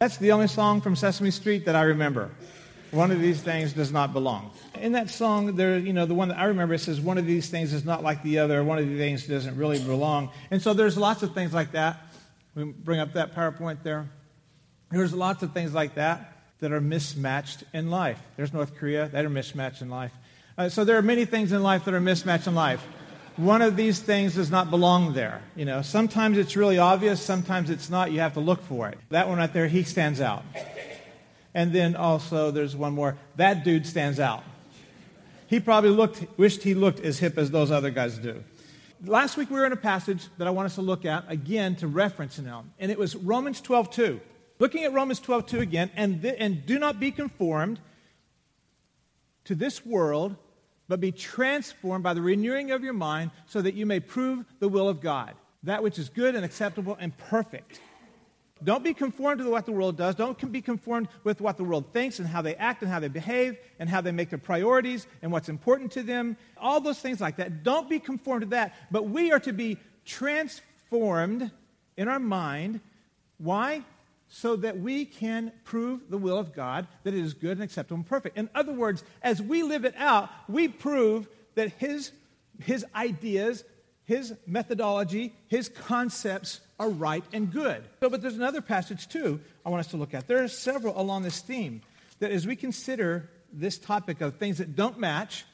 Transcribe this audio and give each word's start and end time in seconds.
That's 0.00 0.16
the 0.16 0.32
only 0.32 0.46
song 0.46 0.80
from 0.80 0.96
Sesame 0.96 1.30
Street 1.30 1.66
that 1.66 1.76
I 1.76 1.82
remember. 1.82 2.30
One 2.90 3.10
of 3.10 3.20
these 3.20 3.42
things 3.42 3.74
does 3.74 3.92
not 3.92 4.14
belong. 4.14 4.50
In 4.80 4.92
that 4.92 5.10
song, 5.10 5.56
there, 5.56 5.76
you 5.76 5.92
know, 5.92 6.06
the 6.06 6.14
one 6.14 6.28
that 6.28 6.38
I 6.38 6.46
remember, 6.46 6.78
says, 6.78 6.98
one 6.98 7.18
of 7.18 7.26
these 7.26 7.50
things 7.50 7.74
is 7.74 7.84
not 7.84 8.02
like 8.02 8.22
the 8.22 8.38
other. 8.38 8.64
One 8.64 8.78
of 8.78 8.88
these 8.88 8.98
things 8.98 9.26
doesn't 9.26 9.58
really 9.58 9.78
belong. 9.78 10.30
And 10.50 10.62
so 10.62 10.72
there's 10.72 10.96
lots 10.96 11.22
of 11.22 11.34
things 11.34 11.52
like 11.52 11.72
that. 11.72 12.00
We 12.54 12.64
bring 12.64 12.98
up 12.98 13.12
that 13.12 13.34
PowerPoint 13.34 13.82
there. 13.82 14.08
There's 14.90 15.12
lots 15.12 15.42
of 15.42 15.52
things 15.52 15.74
like 15.74 15.96
that 15.96 16.34
that 16.60 16.72
are 16.72 16.80
mismatched 16.80 17.64
in 17.74 17.90
life. 17.90 18.22
There's 18.38 18.54
North 18.54 18.76
Korea, 18.76 19.08
that 19.08 19.26
are 19.26 19.28
mismatched 19.28 19.82
in 19.82 19.90
life. 19.90 20.12
Uh, 20.56 20.70
so 20.70 20.84
there 20.84 20.96
are 20.96 21.02
many 21.02 21.26
things 21.26 21.52
in 21.52 21.62
life 21.62 21.84
that 21.84 21.92
are 21.92 22.00
mismatched 22.00 22.46
in 22.46 22.54
life. 22.54 22.82
One 23.40 23.62
of 23.62 23.74
these 23.74 23.98
things 23.98 24.34
does 24.34 24.50
not 24.50 24.68
belong 24.68 25.14
there. 25.14 25.40
You 25.56 25.64
know, 25.64 25.80
sometimes 25.80 26.36
it's 26.36 26.56
really 26.56 26.76
obvious, 26.76 27.22
sometimes 27.22 27.70
it's 27.70 27.88
not. 27.88 28.12
You 28.12 28.20
have 28.20 28.34
to 28.34 28.40
look 28.40 28.62
for 28.64 28.90
it. 28.90 28.98
That 29.08 29.28
one 29.28 29.38
right 29.38 29.50
there, 29.50 29.66
he 29.66 29.82
stands 29.82 30.20
out. 30.20 30.44
And 31.54 31.72
then 31.72 31.96
also 31.96 32.50
there's 32.50 32.76
one 32.76 32.92
more. 32.92 33.16
That 33.36 33.64
dude 33.64 33.86
stands 33.86 34.20
out. 34.20 34.44
He 35.46 35.58
probably 35.58 35.88
looked, 35.88 36.22
wished 36.36 36.62
he 36.62 36.74
looked 36.74 37.00
as 37.00 37.18
hip 37.18 37.38
as 37.38 37.50
those 37.50 37.70
other 37.70 37.88
guys 37.88 38.18
do. 38.18 38.44
Last 39.06 39.38
week 39.38 39.48
we 39.48 39.58
were 39.58 39.64
in 39.64 39.72
a 39.72 39.76
passage 39.76 40.26
that 40.36 40.46
I 40.46 40.50
want 40.50 40.66
us 40.66 40.74
to 40.74 40.82
look 40.82 41.06
at 41.06 41.24
again 41.28 41.76
to 41.76 41.88
reference 41.88 42.38
now, 42.38 42.66
and 42.78 42.92
it 42.92 42.98
was 42.98 43.16
Romans 43.16 43.62
12:2. 43.62 44.20
Looking 44.58 44.84
at 44.84 44.92
Romans 44.92 45.18
12:2 45.18 45.60
again, 45.60 45.90
and, 45.96 46.20
th- 46.20 46.36
and 46.38 46.66
do 46.66 46.78
not 46.78 47.00
be 47.00 47.10
conformed 47.10 47.80
to 49.44 49.54
this 49.54 49.86
world, 49.86 50.36
but 50.90 50.98
be 50.98 51.12
transformed 51.12 52.02
by 52.02 52.12
the 52.12 52.20
renewing 52.20 52.72
of 52.72 52.82
your 52.82 52.92
mind, 52.92 53.30
so 53.46 53.62
that 53.62 53.74
you 53.74 53.86
may 53.86 54.00
prove 54.00 54.44
the 54.58 54.68
will 54.68 54.88
of 54.88 55.00
God, 55.00 55.34
that 55.62 55.84
which 55.84 56.00
is 56.00 56.08
good 56.08 56.34
and 56.34 56.44
acceptable 56.44 56.96
and 56.98 57.16
perfect. 57.16 57.80
Don't 58.64 58.82
be 58.82 58.92
conformed 58.92 59.38
to 59.40 59.48
what 59.48 59.66
the 59.66 59.72
world 59.72 59.96
does. 59.96 60.16
Don't 60.16 60.50
be 60.50 60.60
conformed 60.60 61.06
with 61.22 61.40
what 61.40 61.56
the 61.56 61.62
world 61.62 61.92
thinks 61.92 62.18
and 62.18 62.26
how 62.26 62.42
they 62.42 62.56
act 62.56 62.82
and 62.82 62.90
how 62.90 62.98
they 62.98 63.06
behave 63.06 63.56
and 63.78 63.88
how 63.88 64.00
they 64.00 64.10
make 64.10 64.30
their 64.30 64.38
priorities 64.38 65.06
and 65.22 65.30
what's 65.30 65.48
important 65.48 65.92
to 65.92 66.02
them. 66.02 66.36
All 66.58 66.80
those 66.80 66.98
things 66.98 67.20
like 67.20 67.36
that. 67.36 67.62
Don't 67.62 67.88
be 67.88 68.00
conformed 68.00 68.42
to 68.42 68.48
that. 68.48 68.74
But 68.90 69.08
we 69.08 69.30
are 69.30 69.40
to 69.40 69.52
be 69.52 69.78
transformed 70.04 71.52
in 71.96 72.08
our 72.08 72.18
mind. 72.18 72.80
Why? 73.38 73.84
So 74.32 74.54
that 74.56 74.78
we 74.78 75.04
can 75.04 75.50
prove 75.64 76.08
the 76.08 76.16
will 76.16 76.38
of 76.38 76.54
God, 76.54 76.86
that 77.02 77.14
it 77.14 77.20
is 77.20 77.34
good 77.34 77.52
and 77.52 77.62
acceptable 77.62 77.96
and 77.96 78.06
perfect. 78.06 78.38
In 78.38 78.48
other 78.54 78.72
words, 78.72 79.02
as 79.22 79.42
we 79.42 79.64
live 79.64 79.84
it 79.84 79.94
out, 79.96 80.30
we 80.48 80.68
prove 80.68 81.28
that 81.56 81.72
His, 81.72 82.12
his 82.60 82.86
ideas, 82.94 83.64
His 84.04 84.32
methodology, 84.46 85.34
His 85.48 85.68
concepts 85.68 86.60
are 86.78 86.88
right 86.88 87.24
and 87.32 87.52
good. 87.52 87.82
So, 87.98 88.08
but 88.08 88.22
there's 88.22 88.36
another 88.36 88.60
passage 88.60 89.08
too 89.08 89.40
I 89.66 89.68
want 89.68 89.80
us 89.80 89.90
to 89.90 89.96
look 89.96 90.14
at. 90.14 90.28
There 90.28 90.42
are 90.44 90.48
several 90.48 90.98
along 90.98 91.24
this 91.24 91.40
theme 91.40 91.82
that 92.20 92.30
as 92.30 92.46
we 92.46 92.54
consider 92.54 93.28
this 93.52 93.78
topic 93.78 94.20
of 94.20 94.36
things 94.36 94.58
that 94.58 94.76
don't 94.76 94.98
match, 94.98 95.44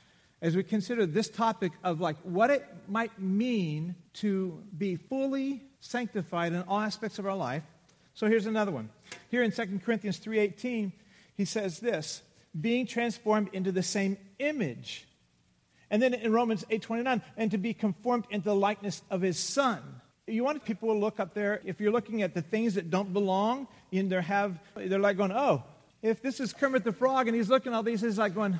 as 0.42 0.54
we 0.54 0.62
consider 0.62 1.06
this 1.06 1.30
topic 1.30 1.72
of 1.82 2.00
like 2.00 2.16
what 2.19 2.50
it 2.50 2.64
might 2.88 3.19
mean 3.19 3.94
to 4.14 4.62
be 4.77 4.97
fully 4.97 5.62
sanctified 5.80 6.52
in 6.52 6.62
all 6.62 6.80
aspects 6.80 7.19
of 7.19 7.27
our 7.27 7.34
life. 7.36 7.62
So 8.17 8.27
here's 8.27 8.47
another 8.47 8.72
one. 8.72 8.91
Here 9.31 9.45
in 9.45 9.53
2 9.53 9.81
Corinthians 9.84 10.19
3:18, 10.19 10.92
he 11.36 11.45
says 11.45 11.78
this, 11.78 12.22
being 12.59 12.86
transformed 12.86 13.50
into 13.53 13.70
the 13.70 13.83
same 13.83 14.17
image. 14.41 15.06
And 15.91 16.03
then 16.03 16.14
in 16.14 16.33
Romans 16.33 16.64
8:29, 16.69 17.22
and 17.37 17.50
to 17.53 17.59
be 17.59 17.72
conformed 17.75 18.25
into 18.31 18.48
the 18.48 18.56
likeness 18.56 19.03
of 19.11 19.20
his 19.20 19.39
son 19.39 20.00
you 20.28 20.42
want 20.42 20.64
people 20.64 20.92
to 20.92 20.98
look 20.98 21.20
up 21.20 21.34
there 21.34 21.61
if 21.64 21.81
you're 21.81 21.92
looking 21.92 22.22
at 22.22 22.34
the 22.34 22.42
things 22.42 22.75
that 22.75 22.91
don't 22.91 23.12
belong 23.12 23.69
in 23.92 24.09
there 24.09 24.20
have 24.20 24.59
they're 24.75 24.98
like 24.98 25.17
going 25.17 25.31
oh 25.31 25.62
if 26.03 26.20
this 26.20 26.41
is 26.41 26.53
kermit 26.53 26.83
the 26.83 26.92
frog 26.92 27.28
and 27.28 27.37
he's 27.37 27.48
looking 27.48 27.72
at 27.72 27.77
all 27.77 27.83
these 27.83 28.00
he's 28.00 28.19
like 28.19 28.34
going 28.34 28.59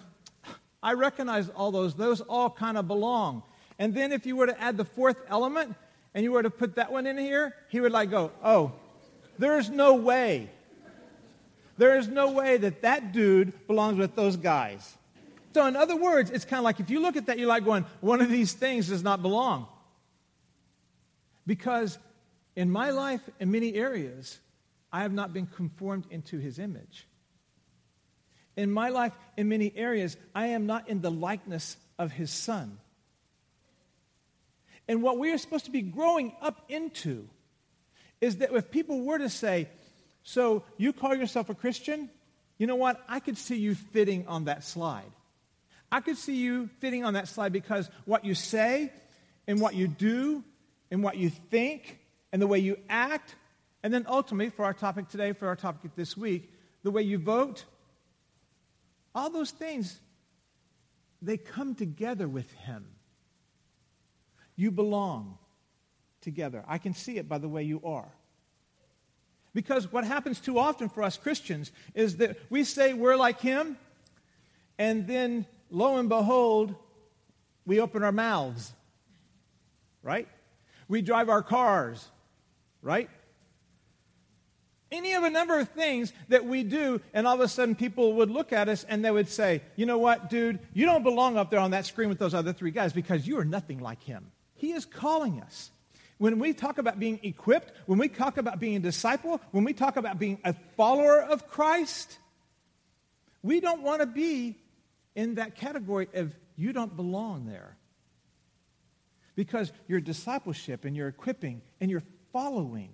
i 0.83 0.93
recognize 0.93 1.49
all 1.51 1.73
those 1.73 1.95
those 1.95 2.21
all 2.21 2.49
kind 2.49 2.79
of 2.79 2.87
belong 2.87 3.43
and 3.81 3.95
then 3.95 4.13
if 4.13 4.25
you 4.27 4.37
were 4.37 4.47
to 4.47 4.61
add 4.61 4.77
the 4.77 4.85
fourth 4.85 5.17
element 5.29 5.75
and 6.15 6.23
you 6.23 6.31
were 6.31 6.43
to 6.43 6.51
put 6.51 6.77
that 6.77 6.93
one 6.93 7.05
in 7.05 7.19
here 7.19 7.53
he 7.69 7.81
would 7.81 7.93
like 7.93 8.11
go 8.11 8.31
oh 8.45 8.73
there's 9.39 9.71
no 9.71 9.95
way 9.95 10.51
there 11.79 11.99
is 11.99 12.09
no 12.09 12.31
way 12.31 12.57
that 12.57 12.83
that 12.83 13.13
dude 13.13 13.53
belongs 13.67 13.99
with 13.99 14.15
those 14.15 14.37
guys 14.37 14.97
so 15.55 15.67
in 15.67 15.77
other 15.77 15.97
words 15.97 16.31
it's 16.31 16.45
kind 16.45 16.59
of 16.59 16.65
like 16.65 16.81
if 16.81 16.91
you 16.91 17.01
look 17.01 17.17
at 17.17 17.27
that 17.27 17.39
you're 17.39 17.49
like 17.49 17.65
going 17.65 17.85
one 18.01 18.21
of 18.21 18.31
these 18.31 18.53
things 18.53 18.89
does 18.89 19.03
not 19.03 19.23
belong 19.23 19.67
because 21.47 21.99
in 22.57 22.71
my 22.71 22.91
life, 22.91 23.21
in 23.39 23.51
many 23.51 23.75
areas, 23.75 24.39
I 24.91 25.03
have 25.03 25.13
not 25.13 25.33
been 25.33 25.47
conformed 25.47 26.07
into 26.11 26.39
his 26.39 26.59
image. 26.59 27.07
In 28.57 28.73
my 28.73 28.89
life, 28.89 29.13
in 29.37 29.49
many 29.49 29.71
areas, 29.77 30.17
I 30.35 30.49
am 30.49 30.65
not 30.65 30.89
in 30.89 31.03
the 31.03 31.11
likeness 31.11 31.77
of 31.99 32.11
his 32.11 32.31
son. 32.31 32.79
And 34.89 35.03
what 35.03 35.19
we 35.19 35.31
are 35.33 35.39
supposed 35.39 35.67
to 35.67 35.71
be 35.71 35.83
growing 35.83 36.33
up 36.41 36.65
into 36.71 37.29
is 38.21 38.37
that 38.37 38.53
if 38.53 38.71
people 38.71 39.03
were 39.03 39.19
to 39.19 39.29
say, 39.29 39.69
So 40.23 40.65
you 40.77 40.93
call 40.93 41.15
yourself 41.15 41.51
a 41.51 41.55
Christian? 41.55 42.11
You 42.59 42.67
know 42.67 42.77
what? 42.77 43.03
I 43.09 43.21
could 43.21 43.37
see 43.37 43.57
you 43.57 43.75
fitting 43.75 44.27
on 44.27 44.45
that 44.45 44.65
slide. 44.65 45.13
I 45.93 46.01
could 46.01 46.17
see 46.17 46.37
you 46.37 46.69
fitting 46.81 47.05
on 47.05 47.15
that 47.15 47.29
slide 47.29 47.53
because 47.53 47.89
what 48.07 48.25
you 48.25 48.35
say 48.35 48.93
and 49.47 49.61
what 49.61 49.75
you 49.75 49.89
do 49.89 50.43
and 50.91 51.03
what 51.03 51.17
you 51.17 51.31
think 51.31 51.99
and 52.33 52.41
the 52.43 52.47
way 52.47 52.59
you 52.59 52.79
act, 52.89 53.35
and 53.83 53.93
then 53.95 54.05
ultimately, 54.09 54.51
for 54.51 54.65
our 54.65 54.75
topic 54.75 55.09
today, 55.09 55.33
for 55.33 55.47
our 55.47 55.57
topic 55.57 55.95
this 55.95 56.17
week, 56.17 56.53
the 56.83 56.91
way 56.91 57.03
you 57.03 57.19
vote. 57.19 57.65
All 59.15 59.31
those 59.31 59.53
things, 59.53 59.99
they 61.23 61.37
come 61.37 61.75
together 61.75 62.27
with 62.27 62.51
Him. 62.53 62.87
You 64.57 64.71
belong 64.71 65.39
together. 66.27 66.65
I 66.67 66.77
can 66.77 66.93
see 66.93 67.17
it 67.17 67.29
by 67.29 67.39
the 67.39 67.49
way 67.49 67.63
you 67.63 67.81
are. 67.85 68.09
Because 69.55 69.91
what 69.91 70.05
happens 70.05 70.41
too 70.41 70.59
often 70.59 70.91
for 70.91 71.03
us 71.03 71.17
Christians 71.17 71.73
is 71.95 72.19
that 72.19 72.37
we 72.51 72.65
say 72.65 72.93
we're 72.93 73.17
like 73.17 73.41
Him, 73.41 73.79
and 74.77 75.07
then 75.07 75.47
lo 75.71 75.97
and 75.97 76.11
behold, 76.11 76.75
we 77.65 77.81
open 77.81 78.03
our 78.03 78.13
mouths. 78.13 78.73
Right? 80.03 80.29
We 80.89 81.01
drive 81.01 81.29
our 81.29 81.43
cars, 81.43 82.07
right? 82.83 83.09
Any 84.91 85.15
of 85.15 85.25
a 85.25 85.31
number 85.31 85.59
of 85.59 85.69
things 85.71 86.13
that 86.29 86.45
we 86.45 86.63
do, 86.63 87.01
and 87.15 87.27
all 87.27 87.35
of 87.35 87.41
a 87.41 87.49
sudden 87.49 87.75
people 87.75 88.15
would 88.15 88.31
look 88.31 88.53
at 88.53 88.69
us 88.69 88.85
and 88.85 89.05
they 89.05 89.11
would 89.11 89.29
say, 89.29 89.63
You 89.77 89.87
know 89.87 89.99
what, 89.99 90.29
dude? 90.29 90.59
You 90.75 90.87
don't 90.87 91.03
belong 91.03 91.37
up 91.37 91.51
there 91.51 91.61
on 91.61 91.71
that 91.71 91.87
screen 91.87 92.09
with 92.09 92.19
those 92.19 92.35
other 92.35 92.53
three 92.53 92.73
guys 92.73 92.93
because 92.93 93.27
you 93.27 93.39
are 93.39 93.45
nothing 93.45 93.81
like 93.81 94.03
him. 94.03 94.33
He 94.55 94.73
is 94.73 94.85
calling 94.85 95.41
us. 95.41 95.71
When 96.19 96.39
we 96.39 96.55
talk 96.55 96.79
about 96.79 96.99
being 96.99 97.21
equipped, 97.23 97.73
when 97.87 97.99
we 97.99 98.09
talk 98.09 98.39
about 98.39 98.59
being 98.59 98.77
a 98.77 98.81
disciple, 98.81 99.41
when 99.51 99.65
we 99.65 99.75
talk 99.75 99.97
about 99.97 100.19
being 100.19 100.39
a 100.45 100.55
follower 100.77 101.21
of 101.21 101.47
Christ, 101.49 102.19
we 103.43 103.61
don't 103.61 103.83
want 103.83 104.01
to 104.01 104.07
be 104.07 104.57
in 105.15 105.35
that 105.35 105.57
category 105.57 106.09
of 106.15 106.35
you 106.57 106.73
don't 106.73 106.97
belong 106.97 107.47
there 107.47 107.77
because 109.35 109.71
your 109.87 110.01
discipleship 110.01 110.85
and 110.85 110.97
your 110.97 111.09
equipping 111.09 111.61
and 111.81 111.91
your 111.91 112.03
following 112.33 112.91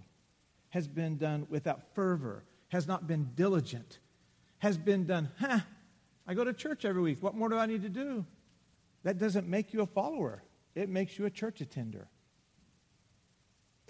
has 0.71 0.89
been 0.89 1.17
done 1.17 1.47
without 1.49 1.95
fervor, 1.95 2.45
has 2.69 2.89
not 2.89 3.07
been 3.07 3.31
diligent, 3.35 3.99
has 4.59 4.77
been 4.77 5.07
done, 5.07 5.31
huh, 5.39 5.61
I 6.27 6.35
go 6.35 6.45
to 6.45 6.53
church 6.53 6.85
every 6.85 7.03
week. 7.03 7.23
What 7.23 7.35
more 7.35 7.49
do 7.49 7.57
I 7.57 7.67
need 7.67 7.83
to 7.83 7.89
do? 7.89 8.25
That 9.05 9.19
doesn't 9.19 9.49
make 9.49 9.73
you 9.73 9.83
a 9.83 9.87
follower, 9.87 10.43
it 10.75 10.89
makes 10.89 11.19
you 11.19 11.27
a 11.27 11.31
church 11.31 11.61
attender. 11.61 12.09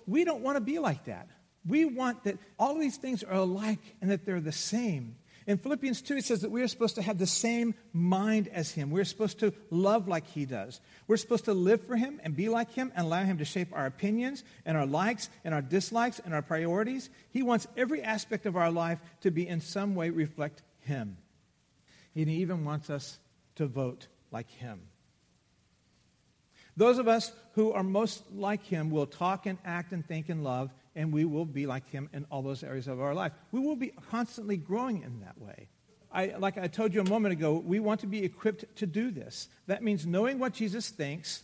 We 0.06 0.24
don't 0.24 0.42
want 0.42 0.56
to 0.56 0.60
be 0.60 0.78
like 0.78 1.04
that. 1.04 1.28
We 1.66 1.84
want 1.84 2.24
that 2.24 2.38
all 2.58 2.78
these 2.78 2.96
things 2.96 3.22
are 3.22 3.34
alike 3.34 3.80
and 4.00 4.10
that 4.10 4.24
they're 4.24 4.40
the 4.40 4.52
same. 4.52 5.16
In 5.46 5.58
Philippians 5.58 6.02
2, 6.02 6.18
it 6.18 6.24
says 6.24 6.42
that 6.42 6.50
we 6.50 6.62
are 6.62 6.68
supposed 6.68 6.94
to 6.96 7.02
have 7.02 7.18
the 7.18 7.26
same 7.26 7.74
mind 7.92 8.48
as 8.48 8.70
Him. 8.70 8.90
We're 8.90 9.04
supposed 9.04 9.40
to 9.40 9.52
love 9.70 10.06
like 10.06 10.26
He 10.28 10.44
does. 10.46 10.80
We're 11.08 11.16
supposed 11.16 11.46
to 11.46 11.54
live 11.54 11.84
for 11.84 11.96
Him 11.96 12.20
and 12.22 12.36
be 12.36 12.48
like 12.48 12.72
Him 12.72 12.92
and 12.94 13.06
allow 13.06 13.24
Him 13.24 13.38
to 13.38 13.44
shape 13.44 13.68
our 13.72 13.86
opinions 13.86 14.44
and 14.64 14.76
our 14.76 14.86
likes 14.86 15.30
and 15.44 15.52
our 15.52 15.62
dislikes 15.62 16.20
and 16.24 16.32
our 16.32 16.42
priorities. 16.42 17.10
He 17.30 17.42
wants 17.42 17.66
every 17.76 18.02
aspect 18.02 18.46
of 18.46 18.56
our 18.56 18.70
life 18.70 19.00
to 19.22 19.30
be 19.30 19.46
in 19.46 19.60
some 19.60 19.94
way 19.96 20.10
reflect 20.10 20.62
Him. 20.80 21.16
And 22.14 22.28
He 22.28 22.36
even 22.36 22.64
wants 22.64 22.88
us 22.88 23.18
to 23.56 23.66
vote 23.66 24.06
like 24.30 24.50
Him. 24.50 24.80
Those 26.76 26.98
of 26.98 27.08
us 27.08 27.32
who 27.52 27.72
are 27.72 27.82
most 27.82 28.32
like 28.32 28.64
Him 28.64 28.90
will 28.90 29.06
talk 29.06 29.46
and 29.46 29.58
act 29.64 29.92
and 29.92 30.06
think 30.06 30.28
and 30.28 30.42
love 30.42 30.70
and 30.94 31.12
we 31.12 31.24
will 31.24 31.44
be 31.44 31.66
like 31.66 31.88
him 31.90 32.08
in 32.12 32.26
all 32.30 32.42
those 32.42 32.62
areas 32.62 32.88
of 32.88 33.00
our 33.00 33.14
life. 33.14 33.32
We 33.50 33.60
will 33.60 33.76
be 33.76 33.92
constantly 34.10 34.56
growing 34.56 35.02
in 35.02 35.20
that 35.20 35.40
way. 35.40 35.68
I, 36.12 36.34
like 36.38 36.58
I 36.58 36.66
told 36.66 36.92
you 36.92 37.00
a 37.00 37.08
moment 37.08 37.32
ago, 37.32 37.54
we 37.54 37.80
want 37.80 38.00
to 38.00 38.06
be 38.06 38.22
equipped 38.22 38.76
to 38.76 38.86
do 38.86 39.10
this. 39.10 39.48
That 39.66 39.82
means 39.82 40.04
knowing 40.04 40.38
what 40.38 40.52
Jesus 40.52 40.90
thinks 40.90 41.42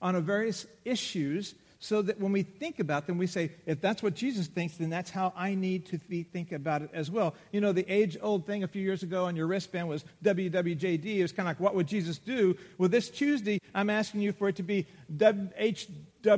on 0.00 0.20
various 0.22 0.66
issues 0.84 1.54
so 1.80 2.02
that 2.02 2.18
when 2.18 2.32
we 2.32 2.42
think 2.42 2.80
about 2.80 3.06
them, 3.06 3.18
we 3.18 3.28
say, 3.28 3.52
if 3.64 3.80
that's 3.80 4.02
what 4.02 4.14
Jesus 4.14 4.48
thinks, 4.48 4.76
then 4.76 4.90
that's 4.90 5.10
how 5.10 5.32
I 5.36 5.54
need 5.54 5.86
to 5.86 5.98
be, 5.98 6.24
think 6.24 6.50
about 6.50 6.82
it 6.82 6.90
as 6.92 7.08
well. 7.08 7.36
You 7.52 7.60
know, 7.60 7.70
the 7.72 7.88
age 7.88 8.18
old 8.20 8.46
thing 8.46 8.64
a 8.64 8.68
few 8.68 8.82
years 8.82 9.04
ago 9.04 9.26
on 9.26 9.36
your 9.36 9.46
wristband 9.46 9.88
was 9.88 10.04
WWJD. 10.24 11.04
It 11.04 11.22
was 11.22 11.30
kind 11.30 11.48
of 11.48 11.50
like, 11.50 11.60
what 11.60 11.76
would 11.76 11.86
Jesus 11.86 12.18
do? 12.18 12.56
Well, 12.78 12.88
this 12.88 13.08
Tuesday, 13.10 13.60
I'm 13.74 13.90
asking 13.90 14.22
you 14.22 14.32
for 14.32 14.48
it 14.48 14.56
to 14.56 14.64
be 14.64 14.88
HWJV. 15.16 16.32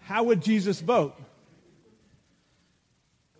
How 0.00 0.22
would 0.24 0.42
Jesus 0.42 0.80
vote? 0.80 1.14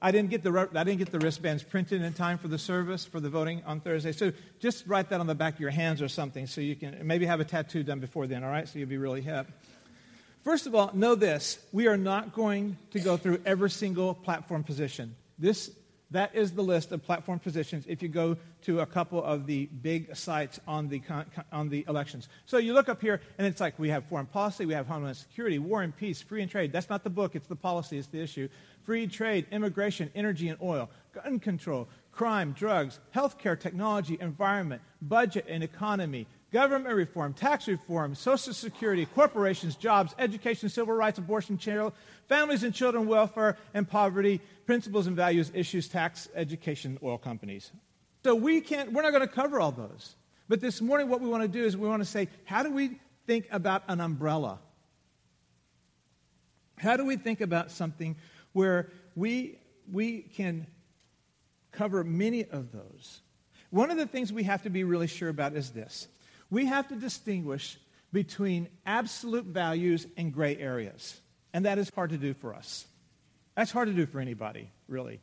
I 0.05 0.11
didn't 0.11 0.29
get 0.29 0.43
the 0.43 0.69
I 0.75 0.85
didn't 0.85 0.99
get 0.99 1.11
the 1.11 1.19
wristbands 1.19 1.62
printed 1.62 2.03
in 2.03 2.12
time 2.12 2.37
for 2.37 2.47
the 2.47 2.59
service 2.59 3.06
for 3.06 3.21
the 3.21 3.31
voting 3.31 3.62
on 3.65 3.81
Thursday. 3.81 4.12
So 4.12 4.33
just 4.61 4.87
write 4.87 5.09
that 5.09 5.19
on 5.19 5.27
the 5.27 5.35
back 5.35 5.55
of 5.55 5.61
your 5.61 5.71
hands 5.71 6.03
or 6.03 6.09
something, 6.09 6.47
so 6.47 6.61
you 6.61 6.77
can 6.77 7.06
maybe 7.06 7.25
have 7.25 7.41
a 7.41 7.45
tattoo 7.45 7.83
done 7.83 8.01
before 8.01 8.27
then. 8.27 8.45
All 8.45 8.51
right, 8.51 8.69
so 8.69 8.79
you'll 8.79 8.87
be 8.87 8.99
really 8.99 9.23
hip. 9.23 9.47
First 10.43 10.67
of 10.67 10.75
all, 10.75 10.91
know 10.93 11.15
this: 11.15 11.59
we 11.73 11.87
are 11.87 11.97
not 11.97 12.35
going 12.35 12.77
to 12.91 13.01
go 13.01 13.17
through 13.17 13.41
every 13.47 13.71
single 13.71 14.12
platform 14.12 14.62
position. 14.62 15.17
This 15.39 15.71
that 16.11 16.35
is 16.35 16.53
the 16.53 16.62
list 16.62 16.93
of 16.93 17.03
platform 17.03 17.39
positions 17.39 17.85
if 17.89 18.03
you 18.03 18.09
go 18.09 18.37
to 18.62 18.81
a 18.81 18.87
couple 18.87 19.23
of 19.23 19.47
the 19.47 19.67
big 19.67 20.15
sites 20.15 20.61
on 20.67 20.89
the, 20.89 21.03
on 21.53 21.69
the 21.69 21.85
elections. 21.89 22.29
So 22.47 22.59
you 22.59 22.73
look 22.73 22.89
up 22.89 23.01
here, 23.01 23.21
and 23.39 23.47
it's 23.47 23.61
like 23.61 23.79
we 23.79 23.89
have 23.91 24.05
foreign 24.05 24.27
policy, 24.27 24.67
we 24.67 24.75
have 24.75 24.87
homeland 24.87 25.17
security, 25.17 25.59
war 25.59 25.83
and 25.83 25.97
peace, 25.97 26.23
free 26.23 26.43
and 26.43 26.51
trade. 26.51 26.73
That's 26.73 26.91
not 26.91 27.05
the 27.05 27.11
book, 27.11 27.35
it's 27.35 27.47
the 27.47 27.56
policy, 27.56 27.99
it's 27.99 28.09
the 28.09 28.21
issue. 28.21 28.49
Free 28.85 29.06
trade, 29.06 29.47
immigration, 29.51 30.11
energy 30.15 30.49
and 30.49 30.59
oil, 30.62 30.91
gun 31.12 31.41
control, 31.41 31.89
crime, 32.12 32.53
drugs, 32.53 33.00
healthcare, 33.15 33.59
technology, 33.59 34.19
environment, 34.21 34.83
budget 35.03 35.47
and 35.49 35.65
economy, 35.65 36.27
government 36.55 36.95
reform, 36.95 37.35
tax 37.35 37.67
reform, 37.67 38.15
social 38.15 38.55
security, 38.55 39.06
corporations, 39.06 39.75
jobs, 39.75 40.15
education, 40.21 40.69
civil 40.69 40.95
rights, 40.95 41.19
abortion, 41.19 41.59
child, 41.59 41.93
families 42.29 42.62
and 42.62 42.73
children 42.73 43.09
welfare 43.09 43.59
and 43.75 43.89
poverty, 43.89 44.41
principles 44.65 45.09
and 45.09 45.17
values, 45.17 45.51
issues, 45.53 45.89
tax, 45.89 46.29
education, 46.37 46.97
oil 47.03 47.19
companies. 47.19 47.73
So 48.23 48.37
we 48.37 48.61
can't, 48.61 48.93
we're 48.93 49.03
not 49.03 49.11
going 49.11 49.27
to 49.27 49.35
cover 49.35 49.61
all 49.61 49.73
those. 49.73 50.15
But 50.49 50.61
this 50.61 50.81
morning, 50.81 51.09
what 51.09 51.21
we 51.21 51.29
want 51.29 51.43
to 51.43 51.49
do 51.49 51.65
is 51.65 51.77
we 51.77 51.89
want 51.89 52.03
to 52.03 52.09
say, 52.09 52.29
how 52.45 52.62
do 52.62 52.71
we 52.71 53.00
think 53.27 53.49
about 53.50 53.83
an 53.89 54.00
umbrella? 54.00 54.61
How 56.79 56.97
do 56.97 57.05
we 57.05 57.17
think 57.17 57.41
about 57.41 57.73
something 57.73 58.15
where 58.53 58.93
we, 59.17 59.59
we 59.91 60.23
can 60.23 60.69
cover 61.73 62.05
many 62.05 62.45
of 62.45 62.71
those? 62.71 63.23
One 63.71 63.91
of 63.91 63.97
the 63.97 64.07
things 64.07 64.33
we 64.33 64.45
have 64.45 64.62
to 64.62 64.71
be 64.71 64.85
really 64.85 65.09
sure 65.09 65.29
about 65.29 65.57
is 65.57 65.73
this 65.73 66.07
we 66.50 66.67
have 66.67 66.88
to 66.88 66.96
distinguish 66.96 67.79
between 68.12 68.69
absolute 68.87 69.44
values 69.44 70.06
and 70.17 70.32
gray 70.32 70.56
areas. 70.56 71.20
And 71.52 71.67
that 71.67 71.79
is 71.79 71.91
hard 71.91 72.11
to 72.11 72.17
do 72.17 72.32
for 72.35 72.55
us. 72.55 72.87
That's 73.56 73.70
hard 73.70 73.88
to 73.88 73.94
do 73.94 74.06
for 74.06 74.20
anybody, 74.20 74.70
really. 74.88 75.20